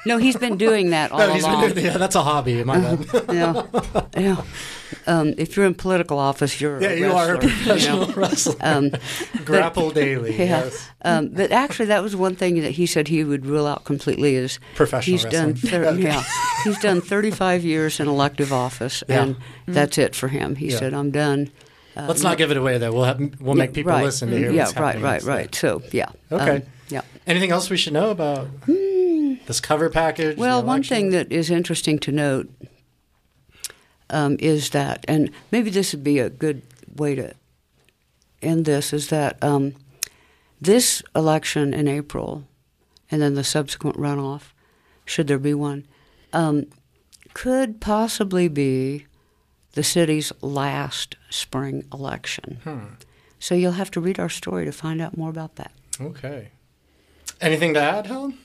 No, 0.07 0.19
he's 0.19 0.37
been 0.37 0.57
doing 0.57 0.91
that 0.91 1.11
all 1.13 1.19
No, 1.19 1.33
he's 1.33 1.43
been 1.43 1.53
along. 1.53 1.69
doing- 1.73 1.85
yeah, 1.87 1.99
that's 1.99 2.15
a 2.15 2.23
hobby. 2.23 2.63
My 2.63 2.79
bad. 2.79 3.07
yeah, 3.33 3.63
yeah. 4.17 4.43
Um, 5.09 5.35
if 5.37 5.57
you're 5.57 5.67
in 5.67 5.75
political 5.75 6.17
office, 6.21 6.61
you're 6.61 6.81
yeah, 6.81 6.91
a 6.91 6.97
you 6.97 7.13
are 7.13 7.35
a 7.35 7.39
wrestler, 7.39 7.49
professional 7.51 8.01
you 8.03 8.07
know. 8.07 8.15
wrestler. 8.15 8.55
Um, 8.61 8.91
Grapple 9.45 9.91
daily. 9.91 10.31
yeah. 10.39 10.45
Yes. 10.65 10.89
Um, 11.03 11.29
but 11.31 11.51
actually, 11.51 11.87
that 11.87 12.05
was 12.05 12.15
one 12.15 12.37
thing 12.37 12.61
that 12.63 12.73
he 12.73 12.87
said 12.87 13.09
he 13.09 13.25
would 13.25 13.47
rule 13.47 13.67
out 13.67 13.85
completely 13.85 14.37
is 14.37 14.61
Professional 14.77 15.13
he's 15.19 15.25
done. 15.25 15.53
wrestling. 15.55 15.71
Thir- 15.73 15.99
Yeah, 16.01 16.23
he's 16.63 16.79
done 16.79 17.01
35 17.01 17.65
years 17.65 17.99
in 17.99 18.07
elective 18.07 18.53
office, 18.53 19.03
Yeah. 19.09 19.23
and 19.23 19.37
that's 19.67 19.99
it 19.99 20.15
for 20.15 20.29
him. 20.29 20.55
He 20.55 20.69
Yeah. 20.69 20.79
said, 20.79 20.95
"I'm 20.95 21.11
done." 21.11 21.51
Uh, 21.97 22.07
Let's 22.07 22.23
not 22.23 22.37
give 22.37 22.51
it 22.51 22.57
away 22.57 22.77
though. 22.79 22.93
We'll 22.93 23.05
have 23.05 23.41
we'll 23.41 23.55
make 23.55 23.73
people 23.73 23.93
right. 23.93 24.05
listen 24.05 24.31
to 24.31 24.37
hear 24.37 24.51
Yeah, 24.51 24.65
what's 24.65 24.77
right, 24.77 25.01
right, 25.01 25.23
right. 25.23 25.55
So, 25.55 25.83
yeah. 25.93 26.11
Okay. 26.31 26.57
Um, 26.57 26.63
yeah. 26.89 27.01
Anything 27.27 27.51
else 27.51 27.71
we 27.71 27.77
should 27.77 27.95
know 27.95 28.11
about 28.11 28.49
this 28.67 29.61
cover 29.61 29.89
package? 29.89 30.37
Well, 30.37 30.63
one 30.63 30.83
thing 30.83 31.11
that 31.11 31.33
is 31.33 31.51
interesting 31.51 31.99
to 32.01 32.13
note 32.13 32.51
um, 34.11 34.37
is 34.41 34.71
that, 34.71 35.05
and 35.09 35.31
maybe 35.51 35.71
this 35.71 35.93
would 35.93 36.05
be 36.05 36.19
a 36.19 36.31
good 36.31 36.63
way 36.95 37.15
to 37.15 37.35
end 38.43 38.67
this, 38.67 38.93
is 38.93 39.09
that 39.09 39.43
um, 39.43 39.75
this 40.61 41.03
election 41.15 41.75
in 41.75 41.89
April 41.89 42.47
and 43.11 43.23
then 43.23 43.35
the 43.35 43.45
subsequent 43.45 43.97
runoff, 43.97 44.53
should 45.05 45.29
there 45.29 45.39
be 45.39 45.55
one, 45.55 45.87
um, 46.33 46.67
could 47.35 47.81
possibly 47.81 48.49
be 48.49 49.07
the 49.77 49.83
city's 49.85 50.33
last 50.41 51.17
spring 51.31 51.85
election. 51.93 52.59
Hmm. 52.65 52.85
So 53.39 53.55
you'll 53.55 53.73
have 53.73 53.91
to 53.93 54.01
read 54.01 54.19
our 54.19 54.31
story 54.31 54.65
to 54.65 54.73
find 54.73 55.01
out 55.03 55.17
more 55.17 55.29
about 55.31 55.57
that. 55.57 55.71
Okay. 56.01 56.49
Anything 57.41 57.75
to 57.75 57.81
add, 57.81 58.07
Helen? 58.07 58.39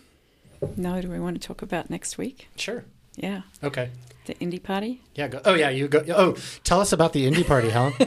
No, 0.76 1.02
do 1.02 1.10
we 1.10 1.20
want 1.20 1.41
to 1.41 1.48
talk 1.48 1.62
about 1.62 1.89
next 1.89 2.17
week? 2.17 2.50
Sure. 2.58 2.84
Yeah, 3.15 3.41
Okay. 3.63 3.89
the 4.26 4.36
indie 4.36 4.62
party. 4.62 5.02
Yeah. 5.15 5.30
Go. 5.30 5.41
Oh, 5.46 5.54
yeah. 5.54 5.70
You 5.70 5.88
go. 5.88 6.04
Oh, 6.15 6.36
tell 6.63 6.80
us 6.82 6.91
about 6.94 7.13
the 7.13 7.26
indie 7.30 7.46
party, 7.48 7.70
Helen. 7.70 7.94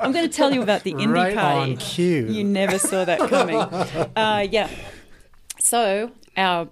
I'm 0.00 0.12
going 0.12 0.28
to 0.28 0.34
tell 0.34 0.52
you 0.52 0.62
about 0.62 0.82
the 0.82 0.92
indie 0.94 1.12
right 1.12 1.34
party. 1.34 1.72
on 1.72 1.76
cue. 1.78 2.26
You 2.26 2.44
never 2.44 2.78
saw 2.78 3.04
that 3.04 3.18
coming. 3.20 3.56
uh, 4.16 4.46
yeah. 4.50 4.68
So 5.58 6.10
our 6.36 6.68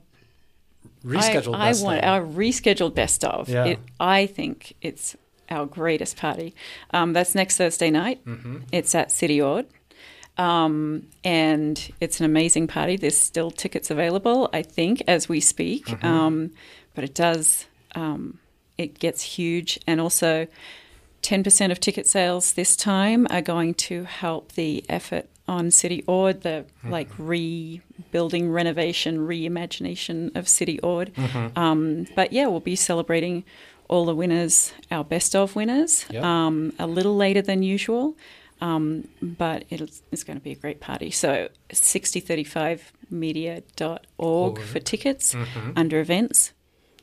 Rescheduled. 1.04 1.54
I, 1.56 1.66
I 1.66 1.68
best 1.70 1.84
want 1.84 1.98
of. 1.98 2.04
our 2.04 2.20
rescheduled 2.22 2.94
best 2.94 3.24
of. 3.24 3.48
Yeah. 3.48 3.64
It, 3.66 3.78
I 3.98 4.26
think 4.26 4.74
it's 4.80 5.16
our 5.50 5.66
greatest 5.66 6.16
party. 6.16 6.54
Um, 6.92 7.12
that's 7.12 7.34
next 7.34 7.56
Thursday 7.56 7.90
night. 7.90 8.24
Mm-hmm. 8.24 8.58
It's 8.72 8.94
at 8.94 9.10
City 9.12 9.42
Aud. 9.42 9.66
Um, 10.38 11.08
and 11.24 11.92
it's 12.00 12.20
an 12.20 12.26
amazing 12.26 12.66
party. 12.66 12.96
There's 12.96 13.18
still 13.18 13.50
tickets 13.50 13.90
available, 13.90 14.48
I 14.52 14.62
think, 14.62 15.02
as 15.06 15.28
we 15.28 15.40
speak. 15.40 15.86
Mm-hmm. 15.86 16.06
Um, 16.06 16.50
but 16.94 17.04
it 17.04 17.14
does, 17.14 17.66
um, 17.94 18.38
it 18.78 18.98
gets 18.98 19.22
huge. 19.22 19.78
And 19.86 20.00
also, 20.00 20.46
10% 21.22 21.70
of 21.70 21.78
ticket 21.78 22.06
sales 22.06 22.54
this 22.54 22.74
time 22.76 23.26
are 23.30 23.42
going 23.42 23.74
to 23.74 24.04
help 24.04 24.52
the 24.52 24.84
effort 24.88 25.28
on 25.56 25.70
City 25.70 26.02
Aud, 26.06 26.40
the 26.42 26.64
like 26.96 27.10
rebuilding, 27.18 28.50
renovation, 28.50 29.12
reimagination 29.32 30.18
of 30.38 30.48
City 30.48 30.78
Aud. 30.82 31.06
Um, 31.56 32.06
but 32.16 32.32
yeah, 32.32 32.46
we'll 32.50 32.60
be 32.74 32.76
celebrating 32.76 33.44
all 33.88 34.04
the 34.06 34.14
winners, 34.22 34.72
our 34.90 35.04
best 35.04 35.36
of 35.36 35.54
winners, 35.54 36.06
Yep. 36.10 36.24
um, 36.24 36.72
a 36.78 36.86
little 36.86 37.16
later 37.16 37.42
than 37.42 37.62
usual. 37.62 38.16
Um, 38.60 39.08
but 39.20 39.64
it's, 39.70 40.02
it's 40.12 40.24
going 40.24 40.38
to 40.38 40.42
be 40.44 40.52
a 40.52 40.60
great 40.64 40.80
party. 40.80 41.10
So 41.10 41.48
sixty35media.org 41.72 44.58
for 44.60 44.78
tickets 44.80 45.34
under 45.76 46.00
events. 46.00 46.52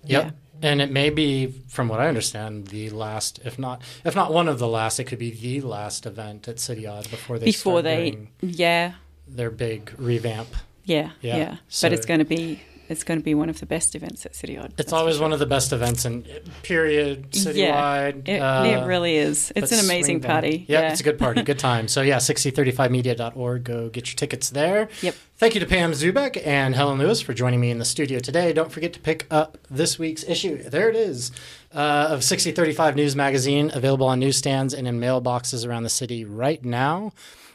Yep. 0.06 0.24
Yeah. 0.26 0.32
And 0.62 0.82
it 0.82 0.92
may 0.92 1.10
be, 1.10 1.48
from 1.68 1.88
what 1.88 2.00
I 2.00 2.08
understand, 2.08 2.68
the 2.68 2.90
last, 2.90 3.40
if 3.46 3.58
not, 3.58 3.82
if 4.04 4.16
not 4.16 4.34
one 4.34 4.48
of 4.50 4.60
the 4.60 4.68
last, 4.68 5.00
it 5.00 5.06
could 5.06 5.20
be 5.20 5.32
the 5.32 5.62
last 5.62 6.06
event 6.06 6.48
at 6.48 6.60
City 6.60 6.86
Aud 6.88 7.10
before 7.10 7.40
they 7.40 7.46
Before 7.46 7.74
start 7.80 7.84
they, 7.86 8.28
yeah, 8.42 8.94
their 9.28 9.50
big 9.52 9.94
revamp. 9.98 10.50
yeah, 10.84 11.12
Yeah, 11.22 11.38
yeah. 11.38 11.56
so- 11.70 11.86
but 11.88 11.94
it's 11.94 12.06
going 12.06 12.20
to 12.20 12.26
be 12.26 12.62
it's 12.90 13.04
going 13.04 13.20
to 13.20 13.24
be 13.24 13.36
one 13.36 13.50
of 13.50 13.60
the 13.60 13.66
best 13.66 13.96
events 13.96 14.26
at 14.26 14.36
City 14.36 14.58
Aud. 14.58 14.74
It's 14.78 14.92
always 14.92 15.20
one 15.20 15.32
of 15.32 15.40
the 15.40 15.46
best 15.46 15.72
events 15.72 16.06
in 16.06 16.24
period 16.64 17.32
citywide. 17.32 18.28
It, 18.28 18.40
uh, 18.40 18.64
it 18.66 18.86
really 18.86 19.16
is. 19.16 19.54
It's 19.56 19.72
an 19.72 19.80
amazing 19.80 20.22
party. 20.22 20.66
Yeah, 20.68 20.92
it's 20.92 21.00
a 21.00 21.04
good 21.04 21.20
party, 21.20 21.44
good 21.44 21.60
time. 21.70 21.88
So 21.88 22.02
yeah, 22.02 22.18
sixty35media.org. 22.18 23.64
Go 23.64 23.90
get 23.90 24.08
your 24.08 24.16
tickets 24.16 24.50
there. 24.50 24.90
Yep. 25.02 25.16
Thank 25.38 25.54
you 25.54 25.60
to 25.62 25.66
Pam 25.66 25.92
Zubeck 25.92 26.46
and 26.46 26.76
Helen 26.76 27.00
Lewis 27.00 27.22
for 27.22 27.34
joining 27.34 27.62
me 27.62 27.72
in 27.72 27.78
the 27.80 27.86
studio 27.86 28.20
today. 28.20 28.52
Don't 28.52 28.72
forget 28.72 28.92
to 28.94 29.00
pick 29.00 29.26
up 29.32 29.58
this 29.70 29.98
week's 29.98 30.24
issue. 30.24 30.62
There 30.64 30.90
it 30.90 30.96
is 30.96 31.32
uh, 31.74 32.08
of 32.10 32.22
Sixty35 32.22 32.96
News 32.96 33.16
Magazine, 33.16 33.72
available 33.74 34.08
on 34.08 34.20
newsstands 34.20 34.74
and 34.74 34.88
in 34.88 35.00
mailboxes 35.00 35.66
around 35.68 35.84
the 35.84 35.90
city 35.90 36.26
right 36.26 36.64
now. 36.66 37.14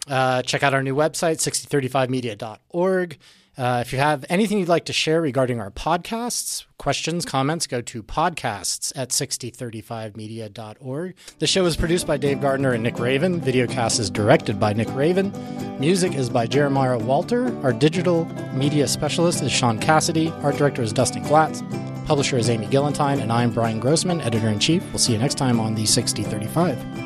Uh, 0.09 0.43
check 0.43 0.63
out 0.63 0.75
our 0.75 0.83
new 0.83 0.95
website, 0.95 1.37
sixty35media.org. 1.41 3.19
Uh, 3.57 3.83
if 3.85 3.93
you 3.93 3.99
have 3.99 4.25
anything 4.29 4.59
you'd 4.59 4.69
like 4.69 4.85
to 4.87 4.93
share 4.93 5.21
regarding 5.21 5.61
our 5.61 5.71
podcasts, 5.71 6.65
questions, 6.77 7.25
comments, 7.25 7.67
go 7.69 7.81
to 7.81 8.03
podcasts 8.03 8.93
at 8.97 9.11
sixty35media.org. 9.11 11.15
The 11.39 11.47
show 11.47 11.65
is 11.65 11.77
produced 11.77 12.07
by 12.07 12.17
Dave 12.17 12.41
Gardner 12.41 12.73
and 12.73 12.83
Nick 12.83 12.99
Raven. 12.99 13.41
Videocast 13.41 14.01
is 14.01 14.11
directed 14.11 14.59
by 14.59 14.73
Nick 14.73 14.93
Raven. 14.95 15.33
Music 15.79 16.15
is 16.15 16.29
by 16.29 16.47
Jeremiah 16.47 16.99
Walter. 16.99 17.57
Our 17.63 17.73
digital 17.73 18.25
media 18.55 18.89
specialist 18.89 19.43
is 19.43 19.53
Sean 19.53 19.79
Cassidy. 19.79 20.31
Art 20.43 20.57
director 20.57 20.83
is 20.83 20.93
Dustin 20.93 21.23
Glatz. 21.23 21.63
Publisher 22.07 22.37
is 22.37 22.51
Amy 22.51 22.67
Gillentine. 22.67 23.21
And 23.21 23.33
I'm 23.33 23.53
Bryan 23.53 23.79
Grossman, 23.79 24.21
editor 24.21 24.49
in 24.49 24.59
chief. 24.59 24.85
We'll 24.87 24.99
see 24.99 25.13
you 25.13 25.19
next 25.19 25.37
time 25.37 25.61
on 25.61 25.75
the 25.75 25.85
Sixty35. 25.85 27.05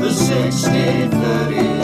The 0.00 0.12
60 0.12 1.08
30 1.08 1.81